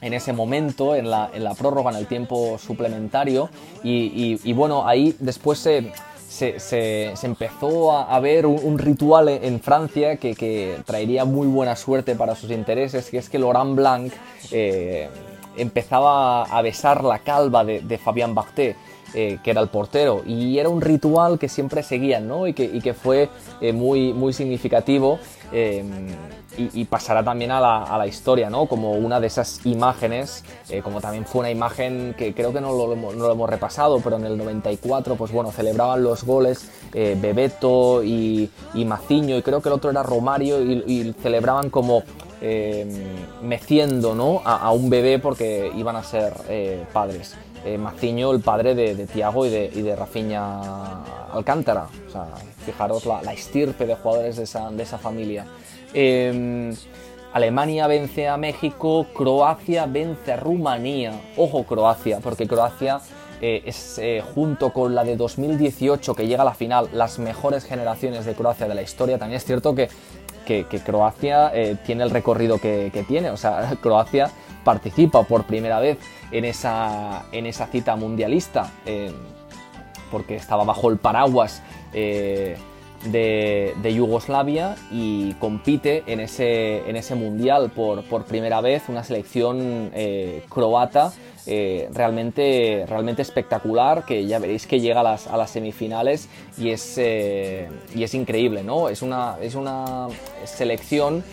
en 0.00 0.14
ese 0.14 0.32
momento, 0.32 0.94
en 0.94 1.10
la, 1.10 1.30
en 1.34 1.44
la 1.44 1.54
prórroga, 1.54 1.90
en 1.90 1.96
el 1.98 2.06
tiempo 2.06 2.56
suplementario. 2.58 3.50
Y, 3.82 4.52
bueno, 4.54 4.86
ahí 4.86 5.14
después 5.18 5.58
se 5.58 5.92
se, 6.58 7.12
empezó 7.22 7.92
a, 7.92 8.18
ver 8.20 8.46
un, 8.46 8.78
ritual 8.78 9.28
en 9.28 9.60
Francia 9.60 10.16
que, 10.16 10.78
traería 10.84 11.24
muy 11.24 11.46
buena 11.46 11.76
suerte 11.76 12.14
para 12.16 12.34
sus 12.34 12.50
intereses, 12.50 13.10
que 13.10 13.18
es 13.18 13.28
que 13.28 13.38
Laurent 13.38 13.76
Blanc 13.76 14.12
eh, 14.50 15.08
empezaba 15.56 16.44
a 16.44 16.62
besar 16.62 17.04
la 17.04 17.20
calva 17.20 17.64
de, 17.64 17.80
de 17.80 17.98
Fabien 17.98 18.34
Barthez. 18.34 18.76
Eh, 19.14 19.40
que 19.44 19.50
era 19.50 19.60
el 19.60 19.68
portero, 19.68 20.22
y 20.24 20.58
era 20.58 20.70
un 20.70 20.80
ritual 20.80 21.38
que 21.38 21.46
siempre 21.46 21.82
seguían, 21.82 22.26
¿no? 22.26 22.46
Y 22.46 22.54
que, 22.54 22.94
fue 22.94 23.28
eh, 23.60 23.70
muy 23.74 24.32
significativo 24.32 25.18
y, 25.52 26.84
pasará 26.84 27.22
también 27.24 27.50
a 27.50 27.60
la, 27.60 28.06
historia, 28.06 28.50
¿no? 28.50 28.66
Como 28.66 28.92
una 28.92 29.20
de 29.20 29.26
esas 29.26 29.64
imágenes, 29.64 30.44
eh, 30.68 30.82
como 30.82 31.00
también 31.00 31.24
fue 31.24 31.40
una 31.40 31.50
imagen 31.50 32.14
que 32.16 32.34
creo 32.34 32.52
que 32.52 32.60
no 32.60 32.72
lo, 32.72 32.92
hemos 33.32 33.48
repasado, 33.48 34.00
pero 34.00 34.16
en 34.16 34.26
el 34.26 34.36
94, 34.36 35.16
pues 35.16 35.32
bueno, 35.32 35.50
celebraban 35.52 36.02
los 36.02 36.24
goles 36.24 36.70
eh, 36.92 37.16
Bebeto 37.20 38.02
y, 38.02 38.50
Maciño, 38.74 39.36
y 39.36 39.42
creo 39.42 39.62
que 39.62 39.68
el 39.68 39.74
otro 39.74 39.90
era 39.90 40.02
Romario, 40.02 40.60
y, 40.62 41.14
celebraban 41.22 41.70
como 41.70 42.02
eh, 42.40 42.86
meciendo, 43.42 44.14
¿no? 44.14 44.42
A, 44.44 44.70
un 44.72 44.90
bebé 44.90 45.18
porque 45.18 45.70
iban 45.76 45.96
a 45.96 46.02
ser 46.02 46.32
padres. 46.92 47.34
Maciño, 47.78 48.32
el 48.32 48.40
padre 48.40 48.74
de, 48.74 49.06
Tiago 49.06 49.46
y 49.46 49.50
de, 49.50 49.96
Rafinha 49.96 51.04
Alcántara. 51.32 51.86
O 52.08 52.10
sea, 52.10 52.26
fijaros 52.64 53.06
la, 53.06 53.32
estirpe 53.32 53.86
de 53.86 53.94
jugadores 53.94 54.36
de 54.36 54.42
esa, 54.44 54.98
familia. 54.98 55.46
Em, 55.94 56.74
Alemania 57.32 57.86
vence 57.86 58.28
a 58.28 58.36
México, 58.36 59.06
Croacia 59.14 59.86
vence 59.86 60.32
a 60.32 60.36
Rumanía. 60.36 61.12
Ojo 61.36 61.64
Croacia, 61.64 62.20
porque 62.20 62.46
Croacia 62.46 63.00
eh, 63.40 63.62
es 63.66 63.98
eh, 63.98 64.22
junto 64.34 64.72
con 64.72 64.94
la 64.94 65.02
de 65.02 65.16
2018 65.16 66.14
que 66.14 66.28
llega 66.28 66.42
a 66.42 66.44
la 66.44 66.54
final, 66.54 66.88
las 66.92 67.18
mejores 67.18 67.64
generaciones 67.64 68.24
de 68.24 68.34
Croacia 68.34 68.68
de 68.68 68.74
la 68.74 68.82
historia. 68.82 69.18
También 69.18 69.38
es 69.38 69.44
cierto 69.44 69.74
que, 69.74 69.88
que, 70.46 70.64
Croacia 70.84 71.50
eh, 71.54 71.76
tiene 71.84 72.04
el 72.04 72.10
recorrido 72.10 72.58
que, 72.58 73.04
tiene, 73.08 73.30
o 73.30 73.36
sea, 73.36 73.76
Croacia 73.82 74.30
participa 74.64 75.22
por 75.24 75.44
primera 75.44 75.80
vez 75.80 75.98
en 76.30 76.44
esa, 76.44 77.24
en 77.32 77.46
esa 77.46 77.66
cita 77.66 77.96
mundialista, 77.96 78.70
porque 80.10 80.36
estaba 80.36 80.64
bajo 80.64 80.90
el 80.90 80.98
paraguas 80.98 81.62
de, 83.10 83.94
Yugoslavia 83.94 84.76
y 84.90 85.34
compite 85.34 86.04
en 86.06 86.20
ese, 86.20 86.88
en 86.88 86.96
ese 86.96 87.14
mundial 87.14 87.70
por, 87.70 88.24
primera 88.24 88.60
vez 88.60 88.84
una 88.88 89.04
selección 89.04 89.90
eh, 89.94 90.44
croata 90.48 91.12
eh, 91.46 91.88
realmente, 91.92 92.84
realmente 92.88 93.22
espectacular 93.22 94.04
que 94.04 94.24
ya 94.26 94.38
veréis 94.38 94.66
que 94.66 94.80
llega 94.80 95.00
a 95.00 95.02
las, 95.02 95.26
a 95.26 95.36
las 95.36 95.50
semifinales 95.50 96.28
y 96.56 96.70
es, 96.70 96.94
eh, 96.98 97.68
y 97.94 98.04
es 98.04 98.14
increíble, 98.14 98.62
¿no? 98.62 98.88
Es 98.88 99.02
una, 99.02 99.36
es 99.40 99.56
una 99.56 100.06
selección 100.44 101.24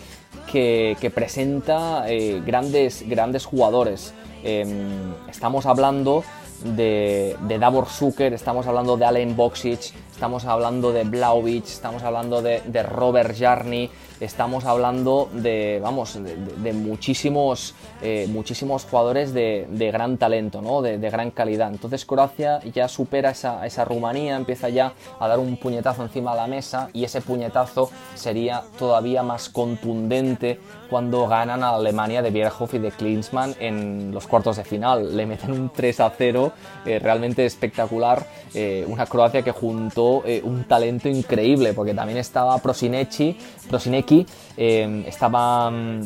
que, 0.50 1.12
presenta 1.14 2.04
grandes, 2.44 3.04
grandes 3.08 3.44
jugadores. 3.44 4.14
Em, 4.42 5.14
estamos 5.30 5.66
hablando 5.66 6.24
de, 6.64 7.36
de 7.42 7.58
Davor 7.58 7.86
Zucker, 7.86 8.32
estamos 8.32 8.66
hablando 8.66 8.96
de 8.96 9.04
Allen 9.04 9.36
Boxic, 9.36 9.92
estamos 10.20 10.44
hablando 10.44 10.92
de 10.92 11.04
Blaovic, 11.04 11.64
estamos 11.64 12.02
hablando 12.02 12.42
de, 12.42 12.82
Robert 12.82 13.34
Jarni, 13.34 13.88
estamos 14.20 14.66
hablando 14.66 15.30
de, 15.32 15.80
vamos, 15.82 16.18
de, 16.22 16.72
muchísimos, 16.74 17.74
eh, 18.02 18.26
muchísimos 18.28 18.84
jugadores 18.84 19.32
de, 19.32 19.66
gran 19.90 20.18
talento, 20.18 20.60
¿no? 20.60 20.82
de, 20.82 20.98
gran 20.98 21.30
calidad. 21.30 21.70
Entonces 21.70 22.04
Croacia 22.04 22.60
ya 22.74 22.86
supera 22.86 23.30
esa, 23.30 23.64
esa 23.64 23.86
Rumanía, 23.86 24.36
empieza 24.36 24.68
ya 24.68 24.92
a 25.18 25.26
dar 25.26 25.38
un 25.38 25.56
puñetazo 25.56 26.02
encima 26.02 26.32
de 26.32 26.36
la 26.36 26.46
mesa 26.46 26.90
y 26.92 27.04
ese 27.04 27.22
puñetazo 27.22 27.90
sería 28.14 28.62
todavía 28.78 29.22
más 29.22 29.48
contundente 29.48 30.60
cuando 30.90 31.28
ganan 31.28 31.62
a 31.62 31.70
Alemania 31.70 32.20
de 32.20 32.30
Bierhoff 32.30 32.74
y 32.74 32.78
de 32.78 32.90
Klinsmann 32.90 33.54
en 33.58 34.10
los 34.12 34.26
cuartos 34.26 34.56
de 34.56 34.64
final. 34.64 35.16
Le 35.16 35.24
meten 35.24 35.52
un 35.52 35.70
3 35.70 36.00
a 36.00 36.10
0 36.10 36.52
eh, 36.84 36.98
realmente 36.98 37.46
espectacular. 37.46 38.26
Eh, 38.52 38.84
una 38.88 39.06
Croacia 39.06 39.42
que 39.42 39.52
juntó 39.52 40.09
eh, 40.24 40.40
un 40.44 40.64
talento 40.64 41.08
increíble, 41.08 41.72
porque 41.72 41.94
también 41.94 42.18
estaba 42.18 42.58
Prosinecki, 42.58 43.36
Prosinecki 43.68 44.26
estaba 44.56 45.70
mm, 45.70 46.02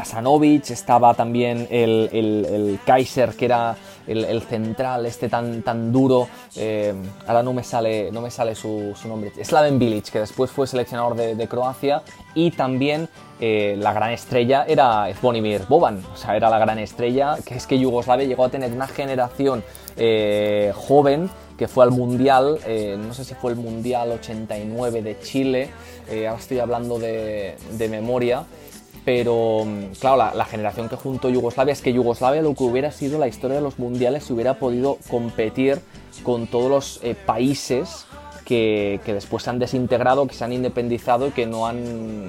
Asanovic, 0.00 0.70
estaba 0.70 1.14
también 1.14 1.66
el, 1.70 2.78
Kaiser, 2.84 3.30
que 3.36 3.44
era 3.44 3.76
el, 4.06 4.42
central, 4.42 5.06
este 5.06 5.28
tan, 5.28 5.62
tan 5.62 5.92
duro. 5.92 6.28
ahora 7.26 7.42
no 7.42 7.52
me 7.52 7.62
sale, 7.62 8.10
no 8.10 8.20
me 8.20 8.30
sale 8.30 8.54
su, 8.54 8.94
nombre. 9.06 9.32
Slaven 9.44 9.78
Bilic, 9.78 10.10
que 10.10 10.20
después 10.20 10.50
fue 10.50 10.66
seleccionador 10.66 11.14
de 11.16 11.48
Croacia. 11.48 12.02
Y 12.34 12.50
también 12.50 13.08
eh, 13.42 13.74
la 13.78 13.94
gran 13.94 14.10
estrella 14.10 14.66
era 14.68 15.08
Zvonimir 15.14 15.62
Boban, 15.66 16.02
o 16.12 16.16
sea, 16.16 16.36
era 16.36 16.50
la 16.50 16.58
gran 16.58 16.78
estrella, 16.78 17.38
que 17.42 17.54
es 17.54 17.66
que 17.66 17.78
Yugoslavia 17.78 18.26
llegó 18.26 18.44
a 18.44 18.50
tener 18.50 18.70
una 18.70 18.86
generación 18.86 19.64
eh, 19.96 20.72
joven 20.76 21.30
que 21.60 21.68
fue 21.68 21.84
al 21.84 21.90
Mundial, 21.90 22.58
eh, 22.64 22.96
no 22.98 23.12
sé 23.12 23.22
si 23.22 23.34
fue 23.34 23.50
el 23.50 23.58
Mundial 23.58 24.12
89 24.12 25.02
de 25.02 25.20
Chile, 25.20 25.68
ahora 26.08 26.40
estoy 26.40 26.58
hablando 26.58 26.98
de, 26.98 27.54
memoria, 27.90 28.44
pero 29.04 29.66
claro, 30.00 30.16
la, 30.34 30.44
generación 30.46 30.88
que 30.88 30.96
juntó 30.96 31.28
Yugoslavia 31.28 31.74
es 31.74 31.82
que 31.82 31.92
Yugoslavia 31.92 32.40
lo 32.40 32.54
que 32.54 32.64
hubiera 32.64 32.90
sido 32.92 33.18
la 33.18 33.28
historia 33.28 33.56
de 33.56 33.62
los 33.62 33.78
mundiales 33.78 34.24
si 34.24 34.32
hubiera 34.32 34.54
podido 34.54 34.96
competir 35.10 35.80
con 36.24 36.46
todos 36.46 36.70
los 36.70 37.00
países 37.26 38.06
que, 38.50 39.00
después 39.06 39.44
se 39.44 39.50
han 39.50 39.58
desintegrado, 39.58 40.26
que 40.26 40.34
se 40.34 40.42
han 40.42 40.52
independizado 40.52 41.28
y 41.28 41.30
que 41.30 41.46
no 41.46 41.66
han 41.66 42.24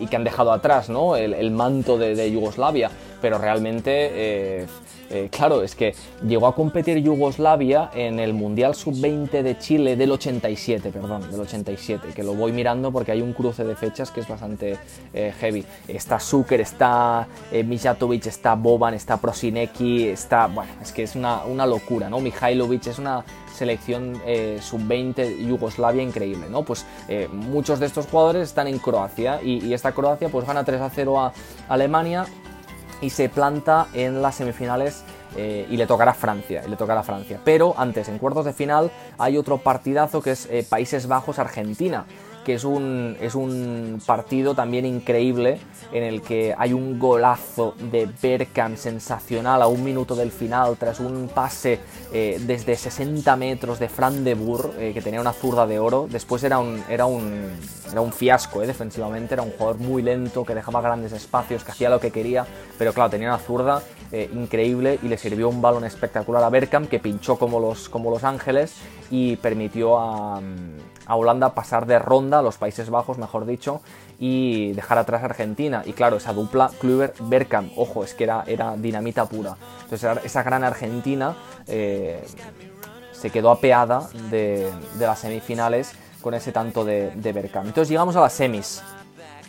y 0.00 0.06
que 0.06 0.16
han 0.16 0.24
dejado 0.24 0.52
atrás 0.52 0.88
¿no? 0.88 1.16
el, 1.16 1.50
manto 1.50 1.98
de, 1.98 2.30
Yugoslavia. 2.30 2.90
Pero 3.20 3.36
realmente, 3.36 3.90
eh, 3.92 4.66
eh, 5.10 5.28
claro, 5.30 5.62
es 5.62 5.74
que 5.74 5.94
llegó 6.26 6.46
a 6.46 6.54
competir 6.54 6.98
Yugoslavia 6.98 7.90
en 7.94 8.20
el 8.20 8.32
Mundial 8.32 8.74
Sub-20 8.74 9.42
de 9.42 9.58
Chile 9.58 9.96
del 9.96 10.12
87, 10.12 10.90
perdón, 10.90 11.30
del 11.30 11.40
87, 11.40 12.08
que 12.14 12.22
lo 12.22 12.34
voy 12.34 12.52
mirando 12.52 12.92
porque 12.92 13.12
hay 13.12 13.20
un 13.20 13.32
cruce 13.32 13.64
de 13.64 13.76
fechas 13.76 14.10
que 14.10 14.20
es 14.20 14.28
bastante 14.28 14.78
eh, 15.12 15.32
heavy. 15.40 15.64
Está 15.88 16.18
Zucker, 16.18 16.60
está 16.60 17.26
Mijatovic, 17.64 18.26
está 18.26 18.54
Boban, 18.54 18.94
está 18.94 19.16
Prosinecki, 19.16 20.08
está, 20.08 20.46
bueno, 20.46 20.72
es 20.80 20.92
que 20.92 21.02
es 21.02 21.16
una, 21.16 21.44
una 21.44 21.66
locura, 21.66 22.08
¿no? 22.08 22.20
Mihailovic 22.20 22.86
es 22.86 22.98
una 22.98 23.24
selección 23.60 24.20
eh, 24.24 24.58
sub-20 24.62 25.46
Yugoslavia 25.46 26.02
increíble, 26.02 26.46
¿no? 26.48 26.62
Pues 26.62 26.86
eh, 27.08 27.28
muchos 27.30 27.78
de 27.78 27.86
estos 27.86 28.06
jugadores 28.06 28.48
están 28.48 28.66
en 28.66 28.78
Croacia 28.78 29.42
y, 29.42 29.74
esta 29.74 29.92
Croacia 29.92 30.28
pues 30.30 30.46
gana 30.46 30.64
3 30.64 30.80
a 30.80 30.90
0 30.90 31.20
a 31.20 31.32
Alemania 31.68 32.26
y 33.00 33.10
se 33.10 33.28
planta 33.28 33.88
en 33.92 34.22
las 34.22 34.36
semifinales 34.36 35.02
eh, 35.36 35.66
y 35.70 35.76
le 35.76 35.86
tocará 35.86 36.14
Francia, 36.14 36.62
y 36.66 36.68
le 36.70 36.76
tocará 36.76 37.02
Francia. 37.02 37.40
Pero 37.44 37.74
antes, 37.76 38.08
en 38.08 38.18
cuartos 38.18 38.44
de 38.44 38.52
final, 38.52 38.90
hay 39.18 39.36
otro 39.36 39.58
partidazo 39.58 40.20
que 40.22 40.32
es 40.32 40.48
Países 40.68 41.06
Bajos-Argentina. 41.06 42.04
Que 42.44 42.54
es 42.54 42.64
un, 42.64 43.16
es 43.20 43.34
un 43.34 44.00
partido 44.04 44.54
también 44.54 44.86
increíble 44.86 45.58
en 45.92 46.04
el 46.04 46.22
que 46.22 46.54
hay 46.56 46.72
un 46.72 46.98
golazo 46.98 47.74
de 47.90 48.08
Berkham 48.20 48.76
sensacional 48.76 49.62
a 49.62 49.66
un 49.66 49.82
minuto 49.82 50.14
del 50.14 50.30
final 50.30 50.76
tras 50.78 51.00
un 51.00 51.28
pase 51.28 51.80
eh, 52.12 52.40
desde 52.40 52.76
60 52.76 53.36
metros 53.36 53.78
de 53.78 53.88
Fran 53.88 54.24
de 54.24 54.34
Boer, 54.34 54.70
eh, 54.78 54.92
que 54.94 55.02
tenía 55.02 55.20
una 55.20 55.32
zurda 55.32 55.66
de 55.66 55.78
oro. 55.78 56.06
Después 56.10 56.42
era 56.44 56.58
un, 56.58 56.82
era 56.88 57.06
un, 57.06 57.50
era 57.90 58.00
un 58.00 58.12
fiasco 58.12 58.62
eh, 58.62 58.66
defensivamente, 58.66 59.34
era 59.34 59.42
un 59.42 59.50
jugador 59.50 59.78
muy 59.78 60.02
lento 60.02 60.44
que 60.44 60.54
dejaba 60.54 60.80
grandes 60.80 61.12
espacios, 61.12 61.64
que 61.64 61.72
hacía 61.72 61.90
lo 61.90 62.00
que 62.00 62.10
quería, 62.10 62.46
pero 62.78 62.92
claro, 62.92 63.10
tenía 63.10 63.28
una 63.28 63.38
zurda 63.38 63.82
increíble 64.12 64.98
y 65.04 65.06
le 65.06 65.16
sirvió 65.16 65.48
un 65.48 65.62
balón 65.62 65.84
espectacular 65.84 66.42
a 66.42 66.50
Berkham 66.50 66.88
que 66.88 66.98
pinchó 66.98 67.38
como 67.38 67.60
los, 67.60 67.88
como 67.88 68.10
los 68.10 68.24
Ángeles 68.24 68.74
y 69.08 69.36
permitió 69.36 69.96
a, 70.00 70.40
a 71.10 71.16
Holanda 71.16 71.54
pasar 71.54 71.86
de 71.86 71.98
ronda, 71.98 72.38
a 72.38 72.42
los 72.42 72.56
Países 72.56 72.88
Bajos, 72.88 73.18
mejor 73.18 73.44
dicho, 73.44 73.80
y 74.20 74.72
dejar 74.74 74.96
atrás 74.96 75.22
a 75.22 75.24
Argentina. 75.24 75.82
Y 75.84 75.92
claro, 75.92 76.18
esa 76.18 76.32
dupla 76.32 76.70
Kluivert-Bergkamp, 76.80 77.72
ojo, 77.74 78.04
es 78.04 78.14
que 78.14 78.22
era, 78.22 78.44
era 78.46 78.76
dinamita 78.76 79.26
pura. 79.26 79.56
Entonces 79.82 80.08
esa 80.22 80.44
gran 80.44 80.62
Argentina 80.62 81.36
eh, 81.66 82.24
se 83.10 83.30
quedó 83.30 83.50
apeada 83.50 84.08
de, 84.30 84.70
las 85.00 85.18
semifinales 85.18 85.94
con 86.22 86.34
ese 86.34 86.52
tanto 86.52 86.84
de, 86.84 87.10
de. 87.10 87.30
Entonces 87.30 87.88
llegamos 87.88 88.14
a 88.14 88.20
las 88.20 88.32
semis. 88.32 88.80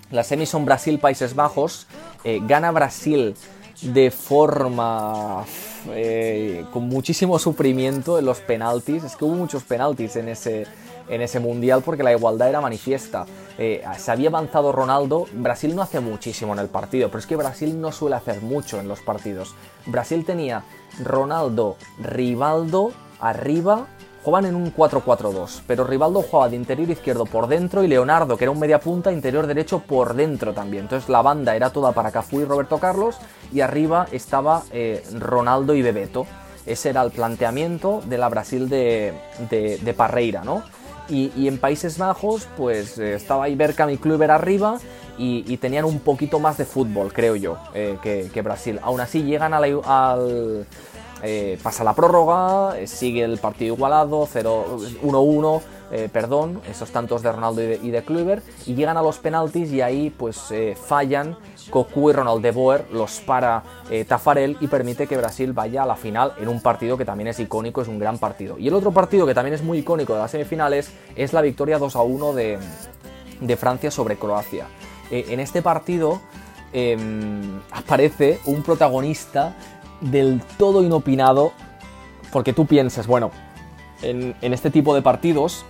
Las 0.10 0.26
semis 0.26 0.50
son 0.50 0.66
Brasil-Países 0.66 1.36
Bajos. 1.36 1.86
Eh, 2.24 2.40
gana 2.42 2.72
Brasil 2.72 3.36
de 3.84 4.10
forma 4.10 5.46
eh, 5.90 6.66
con 6.74 6.88
muchísimo 6.88 7.38
sufrimiento 7.38 8.18
en 8.18 8.26
los 8.26 8.40
penaltis. 8.40 9.04
Es 9.04 9.16
que 9.16 9.26
hubo 9.26 9.36
muchos 9.36 9.64
penaltis 9.64 10.16
en 10.16 10.30
ese, 10.30 10.66
en 11.12 11.22
ese 11.22 11.40
mundial 11.40 11.84
porque 11.86 12.04
la 12.04 12.14
igualdad 12.14 12.50
era 12.50 12.62
manifiesta. 12.62 13.26
Eh, 13.58 13.84
se 13.98 14.12
había 14.12 14.30
avanzado 14.30 14.72
Ronaldo, 14.72 15.28
Brasil 15.34 15.76
no 15.76 15.82
hace 15.82 16.00
muchísimo 16.00 16.54
en 16.54 16.60
el 16.60 16.70
partido, 16.70 17.10
pero 17.10 17.20
es 17.20 17.28
que 17.28 17.36
Brasil 17.36 17.80
no 17.80 17.92
suele 17.92 18.16
hacer 18.16 18.42
mucho 18.42 18.80
en 18.80 18.88
los 18.88 19.02
partidos. 19.02 19.54
Brasil 19.86 20.26
tenía 20.26 20.64
Ronaldo, 21.04 21.76
Rivaldo 22.02 22.94
arriba, 23.20 23.88
jugaban 24.24 24.46
en 24.46 24.56
un 24.56 24.74
4-4-2, 24.74 25.64
pero 25.68 25.84
Rivaldo 25.84 26.22
jugaba 26.22 26.50
de 26.50 26.56
interior 26.56 26.90
izquierdo 26.90 27.26
por 27.26 27.48
dentro 27.48 27.84
y 27.84 27.88
Leonardo, 27.88 28.38
que 28.38 28.46
era 28.46 28.52
un 28.52 28.60
media 28.60 28.80
punta, 28.80 29.12
interior 29.12 29.48
derecho 29.48 29.80
por 29.80 30.14
dentro 30.14 30.54
también. 30.54 30.84
Entonces 30.84 31.10
la 31.10 31.22
banda 31.22 31.56
era 31.56 31.72
toda 31.72 31.92
para 31.92 32.12
Cafú 32.12 32.40
y 32.40 32.46
Roberto 32.46 32.78
Carlos 32.78 33.18
y 33.52 33.60
arriba 33.60 34.08
estaba 34.14 34.64
eh, 34.72 35.04
Ronaldo 35.14 35.76
y 35.76 35.82
Bebeto. 35.82 36.26
Ese 36.66 36.92
era 36.92 37.02
el 37.02 37.12
planteamiento 37.12 38.02
de 38.06 38.18
la 38.18 38.30
Brasil 38.30 38.70
de, 38.70 39.14
de 39.50 39.94
Parreira, 39.96 40.44
¿no? 40.44 40.64
Y, 41.10 41.48
en 41.48 41.58
Países 41.58 41.98
Bajos, 41.98 42.48
pues 42.56 42.98
eh, 42.98 43.16
estaba 43.16 43.46
ahí 43.46 43.56
Berkham 43.56 43.90
y 43.90 43.98
Kluivert 43.98 44.32
arriba 44.32 44.80
y, 45.18 45.58
tenían 45.58 45.86
un 45.86 46.00
poquito 46.00 46.40
más 46.40 46.58
de 46.58 46.66
fútbol, 46.66 47.12
creo 47.14 47.36
yo, 47.36 47.58
eh, 47.74 47.98
que, 48.02 48.42
Brasil. 48.42 48.80
Aún 48.82 49.02
así, 49.02 49.24
llegan 49.24 49.54
al. 49.54 50.66
Eh, 51.24 51.60
pasa 51.62 51.84
la 51.84 51.94
prórroga, 51.94 52.76
sigue 52.88 53.24
el 53.24 53.38
partido 53.38 53.76
igualado, 53.76 54.26
1-1 54.26 55.62
eh, 55.94 56.08
perdón, 56.12 56.62
esos 56.70 56.90
tantos 56.92 57.22
de 57.22 57.34
Ronaldo 57.34 57.62
y 57.62 57.92
de, 57.92 58.06
y 58.06 58.72
y 58.72 58.76
llegan 58.76 58.96
a 58.96 59.02
los 59.02 59.20
penaltis 59.20 59.74
y 59.74 59.82
ahí 59.82 60.10
pues 60.10 60.50
eh, 60.52 60.74
fallan 60.82 61.36
Cocu 61.70 62.10
y 62.10 62.14
Ronald 62.14 62.42
de 62.42 62.52
Boer, 62.52 62.86
los 62.94 63.20
para 63.20 63.62
eh, 63.90 64.06
Tafarel 64.06 64.56
y 64.62 64.68
permite 64.68 65.06
que 65.06 65.18
Brasil 65.18 65.52
vaya 65.52 65.84
a 65.84 65.86
la 65.86 65.98
final 65.98 66.32
en 66.40 66.48
un 66.48 66.62
partido 66.62 66.98
que 66.98 67.04
también 67.04 67.28
es 67.28 67.42
icónico, 67.42 67.82
es 67.82 67.90
un 67.90 68.00
gran 68.00 68.20
partido. 68.20 68.58
Y 68.58 68.70
el 68.70 68.74
otro 68.74 68.94
partido 68.94 69.28
que 69.28 69.34
también 69.34 69.54
es 69.54 69.64
muy 69.64 69.80
icónico 69.80 70.14
de 70.14 70.20
las 70.20 70.32
semifinales 70.32 70.94
es 71.18 71.34
la 71.34 71.42
victoria 71.42 71.78
2 71.78 71.94
a 71.98 72.02
1 72.04 72.34
de, 72.34 72.58
de 73.42 73.58
Francia 73.58 73.92
sobre 73.92 74.16
Croacia. 74.16 74.68
en 75.10 75.42
este 75.42 75.62
partido 75.62 76.22
em, 76.72 77.60
aparece 77.70 78.40
un 78.46 78.64
protagonista 78.64 79.58
del 80.00 80.42
todo 80.58 80.82
inopinado, 80.84 81.52
porque 82.32 82.54
tú 82.54 82.66
piensas, 82.66 83.08
bueno, 83.08 83.32
en, 84.02 84.36
este 84.42 84.72
tipo 84.72 84.94
de 84.96 85.02
partidos 85.02 85.66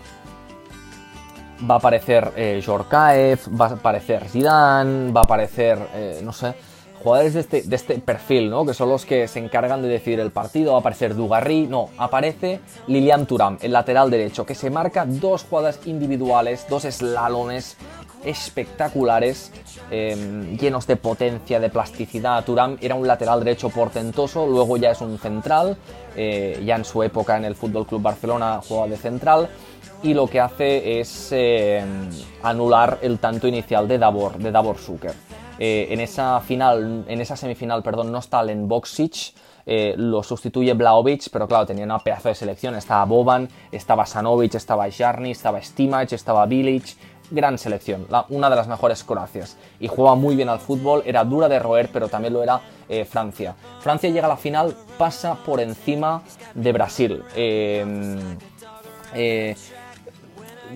va 1.69 1.75
a 1.75 1.77
aparecer 1.77 2.31
eh, 2.35 2.61
Jorkaev, 2.65 3.39
va 3.59 3.67
a 3.67 3.73
aparecer 3.73 4.27
Zidane, 4.27 5.11
va 5.11 5.21
a 5.21 5.23
aparecer, 5.23 5.77
eh, 5.93 6.21
no 6.23 6.33
sé, 6.33 6.55
jugadores 7.03 7.33
de 7.33 7.39
este, 7.41 7.61
de 7.63 7.75
este, 7.75 7.99
perfil, 7.99 8.49
¿no? 8.49 8.65
Que 8.65 8.73
son 8.73 8.89
los 8.89 9.05
que 9.05 9.27
se 9.27 9.39
encargan 9.39 9.81
de 9.81 9.87
decidir 9.87 10.19
el 10.19 10.31
partido. 10.31 10.71
Va 10.71 10.77
a 10.77 10.79
aparecer 10.81 11.15
Dugarry, 11.15 11.67
no, 11.67 11.89
aparece 11.97 12.59
Lilian 12.87 13.25
Turam, 13.25 13.57
el 13.61 13.73
lateral 13.73 14.09
derecho, 14.09 14.45
que 14.45 14.55
se 14.55 14.69
marca 14.69 15.05
dos 15.05 15.43
jugadas 15.43 15.79
individuales, 15.85 16.65
dos 16.69 16.83
slalones 16.83 17.77
espectaculares, 18.23 19.51
em, 19.89 20.57
llenos 20.57 20.87
de 20.87 20.95
potencia, 20.95 21.59
de 21.59 21.69
plasticidad. 21.69 22.43
Turam 22.45 22.77
era 22.81 22.95
un 22.95 23.07
lateral 23.07 23.39
derecho 23.39 23.69
portentoso, 23.69 24.45
luego 24.45 24.77
ya 24.77 24.91
es 24.91 25.01
un 25.01 25.17
central, 25.17 25.77
eh, 26.15 26.61
ya 26.65 26.75
en 26.75 26.85
su 26.85 27.01
época 27.03 27.37
en 27.37 27.45
el 27.45 27.55
Fútbol 27.55 27.85
Club 27.85 28.01
Barcelona 28.01 28.61
juega 28.67 28.87
de 28.87 28.97
central 28.97 29.49
y 30.03 30.13
lo 30.13 30.27
que 30.27 30.39
hace 30.39 30.99
es 30.99 31.29
eh, 31.31 31.83
anular 32.43 32.99
el 33.01 33.19
tanto 33.19 33.47
inicial 33.47 33.87
de 33.87 33.97
Davor, 33.97 34.37
de 34.37 34.51
Davor 34.51 34.77
Zucker. 34.77 35.13
Eh, 35.59 35.87
en 35.91 35.99
esa 35.99 36.39
final, 36.41 37.05
en 37.07 37.21
esa 37.21 37.35
semifinal, 37.35 37.83
perdón, 37.83 38.11
no 38.11 38.17
está 38.17 38.41
Len 38.41 38.67
Boksic, 38.67 39.33
eh, 39.65 39.93
lo 39.95 40.23
sustituye 40.23 40.73
Blaovic, 40.73 41.29
pero 41.31 41.47
claro, 41.47 41.67
tenía 41.67 41.85
una 41.85 41.99
pedazo 41.99 42.29
de 42.29 42.35
selección. 42.35 42.75
Estaba 42.75 43.05
Boban, 43.05 43.47
estaba 43.71 44.05
Sanovic, 44.05 44.55
estaba 44.55 44.89
Jarni, 44.89 45.31
estaba 45.31 45.61
Stimac, 45.61 46.11
estaba 46.13 46.45
Bilic. 46.45 46.95
Gran 47.31 47.57
selección, 47.57 48.07
una 48.29 48.49
de 48.49 48.55
las 48.55 48.67
mejores 48.67 49.03
Croacias. 49.03 49.57
Y 49.79 49.87
juega 49.87 50.15
muy 50.15 50.35
bien 50.35 50.49
al 50.49 50.59
fútbol, 50.59 51.01
era 51.05 51.23
dura 51.23 51.49
de 51.49 51.59
roer, 51.59 51.89
pero 51.91 52.07
también 52.07 52.33
lo 52.33 52.43
era 52.43 52.61
Francia. 53.09 53.55
Francia 53.79 54.09
llega 54.09 54.25
a 54.25 54.29
la 54.29 54.37
final, 54.37 54.75
pasa 54.97 55.35
por 55.45 55.61
encima 55.61 56.21
de 56.53 56.71
Brasil 56.73 57.23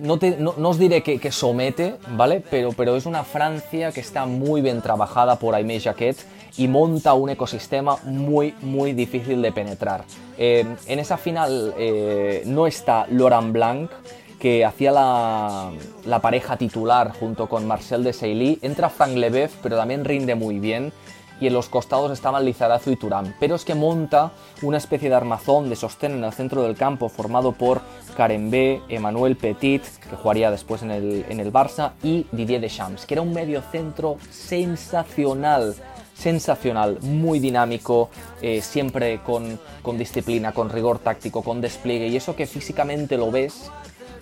no, 0.00 0.68
os 0.68 0.78
diré 0.78 1.02
que, 1.02 1.32
somete, 1.32 1.96
¿vale? 2.10 2.42
Pero, 2.50 2.70
pero, 2.72 2.96
es 2.96 3.06
una 3.06 3.24
Francia 3.24 3.92
que 3.92 4.00
está 4.00 4.26
muy 4.26 4.60
bien 4.60 4.82
trabajada 4.82 5.36
por 5.36 5.54
Aimé 5.54 5.80
Jacquet 5.80 6.16
y 6.56 6.68
monta 6.68 7.14
un 7.14 7.30
ecosistema 7.30 7.98
muy, 8.04 8.54
muy 8.62 8.92
difícil 8.92 9.42
de 9.42 9.52
penetrar. 9.52 10.04
Eh, 10.38 10.64
en 10.86 10.98
esa 10.98 11.16
final 11.16 11.74
eh, 11.78 12.42
no 12.46 12.66
está 12.66 13.06
Laurent 13.10 13.52
Blanc, 13.52 13.90
que 14.46 14.64
hacía 14.64 14.92
la, 14.92 16.20
pareja 16.22 16.56
titular 16.56 17.10
junto 17.18 17.48
con 17.48 17.66
Marcel 17.66 18.04
de 18.04 18.12
Seilly. 18.12 18.60
Entra 18.62 18.90
Frank 18.90 19.16
Lebev, 19.16 19.50
pero 19.60 19.76
también 19.76 20.04
rinde 20.04 20.36
muy 20.36 20.60
bien 20.60 20.92
y 21.40 21.48
en 21.48 21.52
los 21.52 21.68
costados 21.68 22.12
estaban 22.12 22.44
Lizarazu 22.44 22.92
y 22.92 22.96
Turán. 22.96 23.34
Pero 23.40 23.56
es 23.56 23.64
que 23.64 23.74
monta 23.74 24.30
una 24.62 24.76
especie 24.76 25.08
de 25.08 25.16
armazón 25.16 25.68
de 25.68 25.74
sostén 25.74 26.12
en 26.12 26.22
el 26.22 26.32
centro 26.32 26.62
del 26.62 26.76
campo 26.76 27.08
formado 27.08 27.50
por 27.54 27.80
B, 28.16 28.82
Emmanuel 28.88 29.36
Petit, 29.36 29.82
que 29.82 30.14
jugaría 30.14 30.52
después 30.52 30.80
en 30.82 30.92
el, 30.92 31.26
en 31.28 31.40
el 31.40 31.52
Barça, 31.52 31.94
y 32.04 32.24
Didier 32.30 32.60
Deschamps, 32.60 33.04
que 33.04 33.14
era 33.14 33.22
un 33.22 33.32
medio 33.32 33.62
centro 33.72 34.16
sensacional 34.30 35.74
sensacional, 36.14 36.98
muy 37.02 37.40
dinámico, 37.40 38.08
eh, 38.40 38.62
siempre 38.62 39.20
con, 39.22 39.60
con, 39.82 39.98
disciplina, 39.98 40.52
con 40.52 40.70
rigor 40.70 40.98
táctico, 40.98 41.42
con 41.42 41.60
despliegue, 41.60 42.06
y 42.06 42.16
eso 42.16 42.34
que 42.34 42.46
físicamente 42.46 43.18
lo 43.18 43.30
ves 43.30 43.70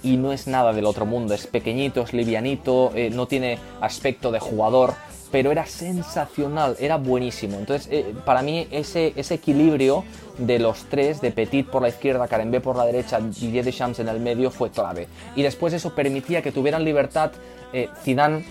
y 0.05 0.17
no 0.19 0.33
es 0.33 0.47
nada 0.47 0.73
del 0.73 0.85
otro 0.85 1.07
mundo, 1.07 1.35
es 1.35 1.47
pequeñito, 1.47 2.03
es 2.03 2.13
livianito, 2.13 2.93
eh, 2.95 3.11
no 3.11 3.27
tiene 3.27 3.59
aspecto 3.81 4.31
de 4.31 4.39
jugador, 4.39 4.95
pero 5.33 5.51
era 5.51 5.67
sensacional, 5.67 6.77
era 6.79 6.97
buenísimo. 6.97 7.59
Entonces, 7.59 7.89
eh, 7.91 8.15
para 8.25 8.43
mí 8.43 8.69
ese, 8.71 9.13
ese 9.17 9.35
equilibrio 9.35 10.05
de 10.39 10.61
los 10.61 10.85
tres, 10.85 11.21
de 11.21 11.33
Petit 11.33 11.67
por 11.67 11.83
la 11.83 11.89
izquierda, 11.89 12.29
B 12.29 12.61
por 12.61 12.77
la 12.77 12.85
derecha, 12.85 13.19
Didier 13.19 13.65
Deschamps 13.65 13.99
en 13.99 14.09
el 14.09 14.21
medio, 14.21 14.51
fue 14.51 14.71
clave. 14.71 15.09
Y 15.35 15.43
después 15.43 15.73
eso 15.73 15.95
permitía 15.95 16.43
que 16.43 16.53
tuvieran 16.53 16.85
libertad 16.85 17.33
eh, 17.73 17.89
Zidane 18.05 18.45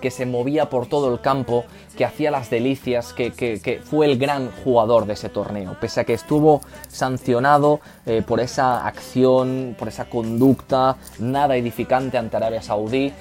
que 0.00 0.10
se 0.10 0.26
movía 0.26 0.70
por 0.70 0.86
todo 0.86 1.12
el 1.12 1.20
campo, 1.20 1.64
que 1.96 2.04
hacía 2.04 2.30
las 2.30 2.50
delicias, 2.50 3.12
que, 3.12 3.80
fue 3.84 4.06
el 4.06 4.18
gran 4.18 4.50
jugador 4.64 5.06
de 5.06 5.14
ese 5.14 5.28
torneo, 5.28 5.76
pese 5.80 6.00
a 6.00 6.04
que 6.04 6.14
estuvo 6.14 6.60
sancionado 6.88 7.80
eh, 8.06 8.22
por 8.26 8.40
esa 8.40 8.86
acción, 8.86 9.76
por 9.78 9.88
esa 9.88 10.06
conducta 10.06 10.96
nada 11.18 11.56
edificante 11.56 12.18
ante 12.18 12.36
Arabia 12.36 12.62
Saudí 12.62 13.12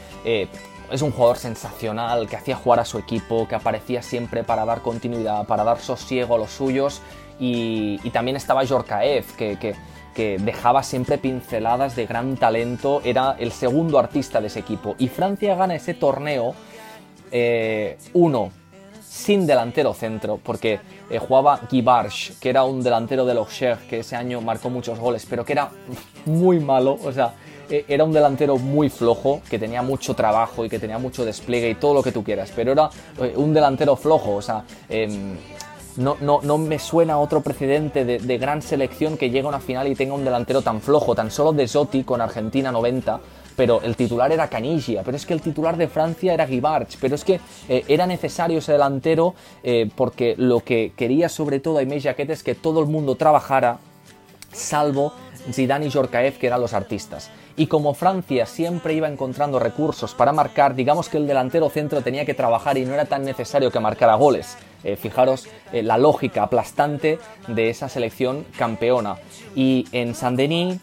es 0.91 1.01
un 1.01 1.11
jugador 1.11 1.37
sensacional, 1.37 2.27
que 2.27 2.35
hacía 2.35 2.55
jugar 2.55 2.79
a 2.79 2.85
su 2.85 2.97
equipo, 2.97 3.47
que 3.47 3.55
aparecía 3.55 4.01
siempre 4.01 4.43
para 4.43 4.65
dar 4.65 4.81
continuidad, 4.81 5.45
para 5.45 5.63
dar 5.63 5.79
sosiego 5.79 6.35
a 6.35 6.37
los 6.37 6.51
suyos. 6.51 7.01
Y, 7.39 7.97
también 8.11 8.37
estaba 8.37 8.65
Jorkaev, 8.65 9.25
que, 9.35 9.75
dejaba 10.17 10.83
siempre 10.83 11.17
pinceladas 11.17 11.95
de 11.95 12.05
gran 12.05 12.37
talento, 12.37 13.01
era 13.03 13.35
el 13.39 13.51
segundo 13.51 13.99
artista 13.99 14.41
de 14.41 14.47
ese 14.47 14.59
equipo. 14.59 14.95
Y 14.97 15.07
Francia 15.07 15.55
gana 15.55 15.75
ese 15.75 15.93
torneo, 15.93 16.55
eh, 17.31 17.97
uno, 18.13 18.51
sin 19.17 19.47
delantero 19.47 19.93
centro, 19.93 20.39
porque 20.41 20.79
eh, 21.09 21.19
jugaba 21.19 21.59
Guy 21.69 21.83
que 22.39 22.49
era 22.49 22.63
un 22.63 22.83
delantero 22.83 23.25
de 23.25 23.33
los 23.33 23.49
que 23.89 23.99
ese 23.99 24.15
año 24.15 24.41
marcó 24.41 24.69
muchos 24.69 24.99
goles, 24.99 25.25
pero 25.29 25.43
que 25.43 25.53
era 25.53 25.69
muy 26.25 26.59
malo, 26.59 26.97
o 27.03 27.11
sea, 27.11 27.33
eh, 27.69 27.83
era 27.87 28.03
un 28.03 28.13
delantero 28.13 28.57
muy 28.57 28.89
flojo, 28.89 29.41
que 29.49 29.57
tenía 29.57 29.81
mucho 29.81 30.13
trabajo 30.13 30.63
y 30.63 30.69
que 30.69 30.79
tenía 30.79 30.99
mucho 30.99 31.25
despliegue 31.25 31.69
y 31.69 31.75
todo 31.75 31.95
lo 31.95 32.03
que 32.03 32.11
tú 32.11 32.23
quieras, 32.23 32.51
pero 32.55 32.71
era 32.71 32.89
eh, 33.19 33.33
un 33.35 33.53
delantero 33.53 33.95
flojo, 33.95 34.35
o 34.35 34.41
sea... 34.41 34.63
No, 35.97 36.15
no, 36.21 36.39
no, 36.43 36.57
me 36.57 36.79
suena 36.79 37.17
otro 37.19 37.41
precedente 37.41 38.05
de, 38.05 38.37
gran 38.37 38.61
selección 38.61 39.17
que 39.17 39.29
llegue 39.29 39.45
a 39.45 39.49
una 39.49 39.59
final 39.59 39.87
y 39.87 39.95
tenga 39.95 40.13
un 40.13 40.23
delantero 40.23 40.61
tan 40.61 40.79
flojo, 40.79 41.15
tan 41.15 41.31
solo 41.31 41.53
de 41.53 41.67
Zotti 41.67 42.03
con 42.03 42.21
Argentina 42.21 42.71
90, 42.71 43.19
pero 43.55 43.81
el 43.81 43.95
titular 43.95 44.31
era 44.31 44.47
Canigia, 44.47 45.01
pero 45.03 45.17
es 45.17 45.25
que 45.25 45.33
el 45.33 45.41
titular 45.41 45.75
de 45.75 45.87
Francia 45.87 46.33
era 46.33 46.45
Guibarch, 46.45 46.97
pero 47.01 47.15
es 47.15 47.23
que 47.23 47.39
eh, 47.67 47.83
era 47.87 48.05
necesario 48.05 48.59
ese 48.59 48.73
delantero 48.73 49.33
porque 49.95 50.35
lo 50.37 50.61
que 50.61 50.93
quería 50.95 51.29
sobre 51.29 51.59
todo 51.59 51.79
Aimé 51.79 51.99
Jaquet 51.99 52.29
es 52.29 52.43
que 52.43 52.55
todo 52.55 52.79
el 52.79 52.85
mundo 52.85 53.15
trabajara, 53.15 53.79
salvo 54.51 55.13
Zidane 55.51 55.87
y 55.87 55.91
Jorkaev, 55.91 56.37
que 56.37 56.47
eran 56.47 56.61
los 56.61 56.73
artistas. 56.73 57.31
Y 57.55 57.67
como 57.67 57.93
Francia 57.93 58.45
siempre 58.45 58.93
iba 58.93 59.07
encontrando 59.07 59.59
recursos 59.59 60.13
para 60.13 60.31
marcar, 60.31 60.75
digamos 60.75 61.09
que 61.09 61.17
el 61.17 61.27
delantero 61.27 61.69
centro 61.69 62.01
tenía 62.01 62.25
que 62.25 62.33
trabajar 62.33 62.77
y 62.77 62.85
no 62.85 62.93
era 62.93 63.05
tan 63.05 63.23
necesario 63.23 63.71
que 63.71 63.79
marcara 63.79 64.15
goles. 64.15 64.57
Eh, 64.83 64.95
fijaros 64.95 65.47
eh, 65.73 65.83
la 65.83 65.97
lógica 65.97 66.43
aplastante 66.43 67.19
de 67.47 67.69
esa 67.69 67.89
selección 67.89 68.45
campeona. 68.57 69.17
Y 69.55 69.87
en 69.91 70.15
Saint-Denis, 70.15 70.79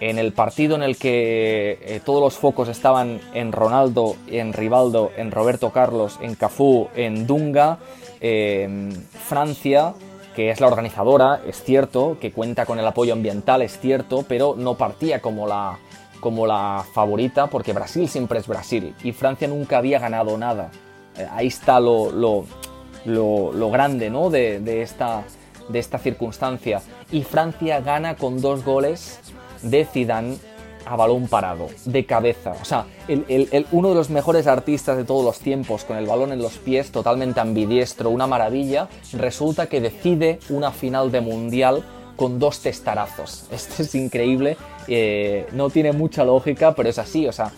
en 0.00 0.18
el 0.18 0.32
partido 0.32 0.76
en 0.76 0.82
el 0.82 0.96
que 0.96 1.78
eh, 1.82 2.00
todos 2.04 2.20
los 2.20 2.34
focos 2.34 2.68
estaban 2.68 3.20
en 3.32 3.52
Ronaldo, 3.52 4.16
en 4.28 4.52
Rivaldo, 4.52 5.10
en 5.16 5.30
Roberto 5.30 5.70
Carlos, 5.70 6.18
en 6.20 6.34
Cafú, 6.34 6.88
en 6.94 7.26
Dunga, 7.26 7.78
Francia 9.28 9.94
que 10.34 10.50
es 10.50 10.60
la 10.60 10.66
organizadora, 10.66 11.42
es 11.46 11.62
cierto, 11.62 12.16
que 12.20 12.32
cuenta 12.32 12.66
con 12.66 12.78
el 12.78 12.86
apoyo 12.86 13.12
ambiental, 13.12 13.62
es 13.62 13.78
cierto, 13.78 14.24
pero 14.26 14.54
no 14.56 14.74
partía 14.74 15.20
como 15.20 15.46
la, 15.46 15.78
como 16.20 16.46
la 16.46 16.84
favorita, 16.92 17.46
porque 17.46 17.72
Brasil 17.72 18.08
siempre 18.08 18.38
es 18.38 18.46
Brasil 18.46 18.94
y 19.04 19.12
Francia 19.12 19.46
nunca 19.46 19.78
había 19.78 19.98
ganado 19.98 20.36
nada. 20.36 20.70
Ahí 21.30 21.46
está 21.46 21.78
lo, 21.78 22.46
lo, 23.04 23.70
grande 23.70 24.10
¿no? 24.10 24.30
de, 24.30 24.82
esta, 24.82 25.24
de 25.68 25.78
esta 25.78 25.98
circunstancia. 25.98 26.82
Y 27.10 27.22
Francia 27.22 27.80
gana 27.80 28.16
con 28.16 28.40
dos 28.40 28.64
goles 28.64 29.20
de 29.62 29.84
Zidane 29.84 30.36
a 30.86 30.96
balón 30.96 31.28
parado, 31.28 31.68
de 31.84 32.04
cabeza. 32.04 32.52
O 32.60 32.64
sea, 32.64 32.86
el, 33.08 33.66
uno 33.72 33.88
de 33.90 33.94
los 33.94 34.10
mejores 34.10 34.46
artistas 34.46 34.96
de 34.96 35.04
todos 35.04 35.24
los 35.24 35.38
tiempos, 35.38 35.84
con 35.84 35.96
el 35.96 36.06
balón 36.06 36.32
en 36.32 36.40
los 36.40 36.58
pies, 36.58 36.90
totalmente 36.90 37.40
ambidiestro, 37.40 38.10
una 38.10 38.26
maravilla, 38.26 38.88
resulta 39.12 39.66
que 39.66 39.80
decide 39.80 40.38
una 40.50 40.70
final 40.72 41.10
de 41.10 41.20
mundial 41.20 41.84
con 42.16 42.38
dos 42.38 42.60
testarazos. 42.60 43.46
Esto 43.50 43.82
es 43.82 43.94
increíble, 43.94 44.56
eh, 44.86 45.46
no 45.52 45.70
tiene 45.70 45.92
mucha 45.92 46.24
lógica, 46.24 46.74
pero 46.74 46.88
es 46.88 46.98
así, 46.98 47.26
o 47.26 47.32
sea, 47.32 47.50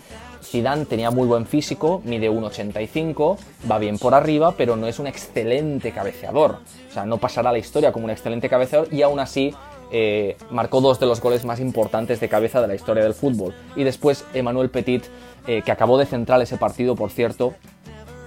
Zidane 0.47 0.85
tenía 0.85 1.11
muy 1.11 1.27
buen 1.27 1.45
físico, 1.45 2.01
mide 2.05 2.31
1,85, 2.31 3.37
va 3.69 3.79
bien 3.79 3.97
por 3.97 4.13
arriba, 4.13 4.53
pero 4.57 4.77
no 4.77 4.87
es 4.87 4.97
un 4.97 5.07
excelente 5.07 5.91
cabeceador. 5.91 6.59
O 6.89 6.93
sea, 6.93 7.05
no 7.05 7.17
pasará 7.17 7.49
a 7.49 7.53
la 7.53 7.59
historia 7.59 7.91
como 7.91 8.05
un 8.05 8.11
excelente 8.11 8.47
cabeceador 8.47 8.87
y 8.93 9.01
aún 9.01 9.19
así 9.19 9.53
eh, 9.91 10.37
marcó 10.49 10.79
dos 10.79 10.99
de 11.01 11.05
los 11.05 11.19
goles 11.19 11.43
más 11.43 11.59
importantes 11.59 12.21
de 12.21 12.29
cabeza 12.29 12.61
de 12.61 12.67
la 12.67 12.75
historia 12.75 13.03
del 13.03 13.13
fútbol. 13.13 13.53
Y 13.75 13.83
después 13.83 14.23
Emmanuel 14.33 14.69
Petit, 14.69 15.03
eh, 15.47 15.61
que 15.63 15.71
acabó 15.71 15.97
de 15.97 16.05
central 16.05 16.41
ese 16.41 16.57
partido, 16.57 16.95
por 16.95 17.11
cierto, 17.11 17.53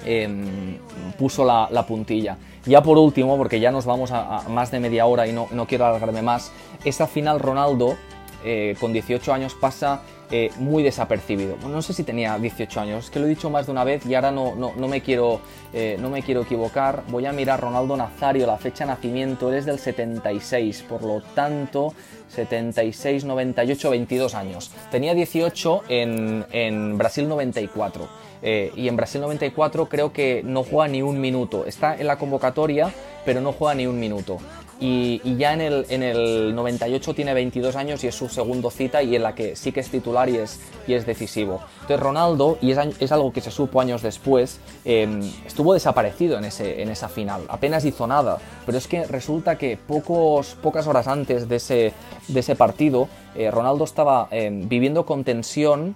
em, 0.04 0.76
puso 1.18 1.44
la, 1.44 1.86
puntilla. 1.86 2.36
Ya 2.66 2.82
por 2.82 2.98
último, 2.98 3.38
porque 3.38 3.60
ya 3.60 3.70
nos 3.70 3.86
vamos 3.86 4.10
a, 4.12 4.44
más 4.48 4.70
de 4.70 4.80
media 4.80 5.06
hora 5.06 5.26
y 5.26 5.32
no, 5.32 5.48
no 5.52 5.66
quiero 5.66 5.86
alargarme 5.86 6.20
más, 6.20 6.52
esa 6.84 7.06
final 7.06 7.40
Ronaldo, 7.40 7.96
eh, 8.44 8.76
con 8.80 8.92
18 8.92 9.32
años, 9.32 9.54
pasa 9.54 10.02
eh, 10.32 10.52
muy 10.58 10.84
desapercibido. 10.84 11.56
No 11.68 11.82
sé 11.82 11.92
si 11.92 12.04
tenía 12.04 12.38
18 12.38 12.80
años, 12.80 13.06
es 13.06 13.10
que 13.10 13.18
lo 13.18 13.26
he 13.26 13.28
dicho 13.28 13.50
más 13.50 13.66
de 13.66 13.72
una 13.72 13.82
vez 13.82 14.06
y 14.06 14.14
ahora 14.14 14.30
no, 14.30 14.54
no, 14.54 14.88
me, 14.88 15.00
quiero, 15.00 15.40
eh, 15.72 15.96
no 15.98 16.08
me 16.08 16.22
quiero 16.22 16.42
equivocar. 16.42 17.02
Voy 17.08 17.26
a 17.26 17.32
mirar 17.32 17.60
Ronaldo 17.60 17.96
Nazario, 17.96 18.46
la 18.46 18.56
fecha 18.56 18.84
de 18.84 18.92
nacimiento, 18.92 19.52
es 19.52 19.66
del 19.66 19.80
76, 19.80 20.84
por 20.88 21.02
lo 21.02 21.20
tanto, 21.34 21.94
76, 22.28 23.24
98, 23.24 23.90
22 23.90 24.34
años. 24.36 24.70
Tenía 24.92 25.14
18 25.14 25.82
en, 25.88 26.46
en 26.52 26.96
Brasil 26.96 27.28
94. 27.28 28.08
Eh, 28.42 28.72
y 28.76 28.88
en 28.88 28.96
Brasil 28.96 29.20
94 29.20 29.86
creo 29.86 30.12
que 30.12 30.42
no 30.44 30.62
juega 30.62 30.86
ni 30.86 31.02
un 31.02 31.20
minuto. 31.20 31.66
Está 31.66 31.96
en 31.96 32.06
la 32.06 32.18
convocatoria, 32.18 32.94
pero 33.24 33.40
no 33.40 33.52
juega 33.52 33.74
ni 33.74 33.86
un 33.86 33.98
minuto 33.98 34.38
y, 34.80 35.36
ya 35.36 35.52
en 35.52 35.60
el, 35.60 35.86
en 35.90 36.02
el 36.02 36.54
98 36.54 37.14
tiene 37.14 37.34
22 37.34 37.76
años 37.76 38.02
y 38.02 38.06
es 38.06 38.14
su 38.14 38.30
segundo 38.30 38.70
cita 38.70 39.02
y 39.02 39.14
en 39.14 39.22
la 39.22 39.34
que 39.34 39.54
sí 39.54 39.72
que 39.72 39.80
es 39.80 39.90
titular 39.90 40.28
y 40.30 40.38
es, 40.38 40.58
y 40.86 40.94
es 40.94 41.04
decisivo. 41.04 41.60
Entonces 41.82 42.00
Ronaldo, 42.00 42.56
y 42.62 42.70
es, 42.70 42.78
es 42.98 43.12
algo 43.12 43.30
que 43.30 43.42
se 43.42 43.50
supo 43.50 43.82
años 43.82 44.00
después, 44.00 44.58
em, 44.86 45.20
estuvo 45.46 45.74
desaparecido 45.74 46.38
en, 46.38 46.46
ese, 46.46 46.82
en 46.82 46.88
esa 46.88 47.10
final, 47.10 47.42
apenas 47.48 47.84
hizo 47.84 48.06
nada, 48.06 48.38
pero 48.64 48.78
es 48.78 48.86
que 48.86 49.04
resulta 49.04 49.58
que 49.58 49.76
pocos, 49.76 50.56
pocas 50.62 50.86
horas 50.86 51.06
antes 51.08 51.46
de 51.46 51.56
ese, 51.56 51.92
de 52.28 52.40
ese 52.40 52.56
partido, 52.56 53.08
eh, 53.34 53.50
Ronaldo 53.50 53.84
estaba 53.84 54.28
em, 54.30 54.66
viviendo 54.66 55.04
con 55.04 55.24
tensión 55.24 55.94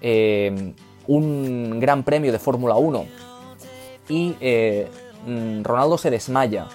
em, 0.00 0.72
un 1.06 1.80
gran 1.80 2.02
premio 2.02 2.32
de 2.32 2.38
Fórmula 2.38 2.76
1 2.76 3.04
y 4.08 4.34
eh, 4.40 4.88
mm, 5.26 5.62
Ronaldo 5.62 5.98
se 5.98 6.10
desmaya 6.10 6.66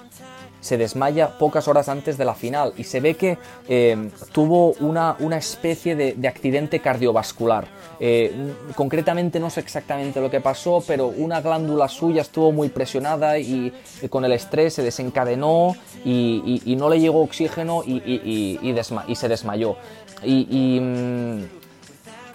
se 0.59 0.77
desmaya 0.77 1.37
pocas 1.37 1.67
horas 1.67 1.89
antes 1.89 2.17
de 2.17 2.25
la 2.25 2.35
final 2.35 2.73
y 2.77 2.83
se 2.83 2.99
ve 2.99 3.15
que 3.15 3.37
eh, 3.67 4.09
tuvo 4.31 4.73
una, 4.79 5.15
una 5.19 5.37
especie 5.37 5.95
de, 5.95 6.27
accidente 6.27 6.79
cardiovascular. 6.79 7.67
Eh, 7.99 8.53
concretamente 8.75 9.39
no 9.39 9.49
sé 9.49 9.61
exactamente 9.61 10.19
lo 10.19 10.29
que 10.29 10.41
pasó, 10.41 10.83
pero 10.85 11.07
una 11.07 11.41
glándula 11.41 11.87
suya 11.87 12.21
estuvo 12.21 12.51
muy 12.51 12.69
presionada 12.69 13.39
y, 13.39 13.73
con 14.09 14.25
el 14.25 14.33
estrés 14.33 14.73
se 14.73 14.83
desencadenó 14.83 15.75
y, 16.03 16.75
no 16.77 16.89
le 16.89 16.99
llegó 16.99 17.23
oxígeno 17.23 17.83
y, 17.85 18.59
y 19.07 19.15
se 19.15 19.27
desmayó. 19.27 19.77
Y, 20.23 20.79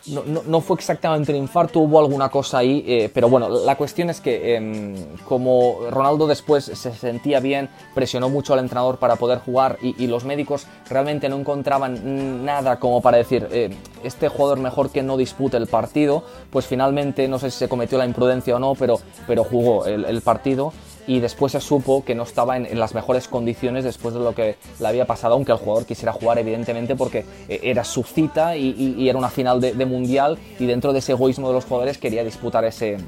mm, 0.06 0.50
no, 0.50 0.60
fue 0.60 0.76
exactamente 0.76 1.32
un 1.32 1.38
infarto, 1.38 1.80
hubo 1.80 1.98
alguna 1.98 2.28
cosa 2.28 2.58
ahí, 2.58 2.84
eh, 2.86 3.10
pero 3.12 3.28
bueno, 3.28 3.48
la 3.48 3.76
cuestión 3.76 4.10
es 4.10 4.20
que 4.20 4.56
em, 4.56 4.94
como 5.28 5.78
Ronaldo 5.90 6.26
después 6.26 6.64
se 6.64 6.92
sentía 6.92 7.40
bien, 7.40 7.68
presionó 7.94 8.28
mucho 8.28 8.52
al 8.52 8.60
entrenador 8.60 8.98
para 8.98 9.16
poder 9.16 9.38
jugar 9.38 9.78
y, 9.82 10.06
los 10.12 10.24
médicos 10.24 10.66
realmente 10.90 11.28
no 11.28 11.38
encontraban 11.38 12.44
nada 12.44 12.78
como 12.78 13.00
para 13.00 13.16
decir, 13.16 13.48
eh, 13.50 13.70
este 14.04 14.28
jugador 14.28 14.58
mejor 14.58 14.90
que 14.90 15.02
no 15.02 15.16
dispute 15.16 15.56
el 15.56 15.66
partido, 15.66 16.24
pues 16.50 16.66
finalmente 16.66 17.26
no 17.28 17.38
sé 17.38 17.50
si 17.50 17.58
se 17.58 17.68
cometió 17.68 17.96
la 17.96 18.04
imprudencia 18.04 18.56
o 18.56 18.58
no, 18.58 18.74
pero, 18.74 18.98
pero 19.26 19.44
jugó 19.44 19.86
el 19.86 20.20
partido 20.20 20.72
y 21.06 21.20
después 21.20 21.52
se 21.52 21.60
supo 21.60 22.04
que 22.04 22.14
no 22.14 22.22
estaba 22.22 22.56
en, 22.56 22.78
las 22.78 22.94
mejores 22.94 23.28
condiciones 23.28 23.84
después 23.84 24.14
de 24.14 24.20
lo 24.20 24.34
que 24.34 24.56
le 24.80 24.86
había 24.86 25.06
pasado, 25.06 25.34
aunque 25.34 25.52
el 25.52 25.58
jugador 25.58 25.84
quisiera 25.84 26.12
jugar 26.12 26.38
evidentemente 26.38 26.94
porque 26.94 27.24
eh, 27.48 27.60
era 27.62 27.84
su 27.84 28.02
cita 28.02 28.56
y, 28.56 29.08
era 29.08 29.18
una 29.18 29.30
final 29.30 29.60
de, 29.60 29.86
mundial 29.86 30.38
y 30.58 30.66
dentro 30.66 30.92
de 30.92 31.00
ese 31.00 31.12
egoísmo 31.12 31.48
de 31.48 31.54
los 31.54 31.64
jugadores 31.64 31.98
quería 31.98 32.24
disputar 32.24 32.64
ese, 32.64 32.98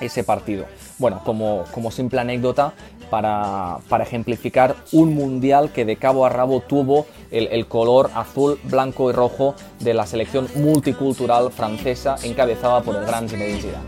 ese 0.00 0.24
partido. 0.24 0.66
Bueno, 0.98 1.22
como, 1.24 1.64
como 1.72 1.90
simple 1.90 2.20
anécdota, 2.20 2.74
para, 3.12 3.78
ejemplificar 4.00 4.74
un 4.90 5.14
mundial 5.14 5.70
que 5.70 5.84
de 5.84 5.96
cabo 5.96 6.24
a 6.24 6.30
rabo 6.30 6.60
tuvo 6.60 7.06
el, 7.30 7.46
el, 7.48 7.66
color 7.66 8.10
azul, 8.14 8.58
blanco 8.64 9.10
y 9.10 9.12
rojo 9.12 9.54
de 9.80 9.92
la 9.92 10.06
selección 10.06 10.48
multicultural 10.54 11.52
francesa 11.52 12.16
encabezada 12.22 12.80
por 12.80 12.96
el 12.96 13.04
gran 13.04 13.28
Zinedine 13.28 13.60
Zidane. 13.60 13.84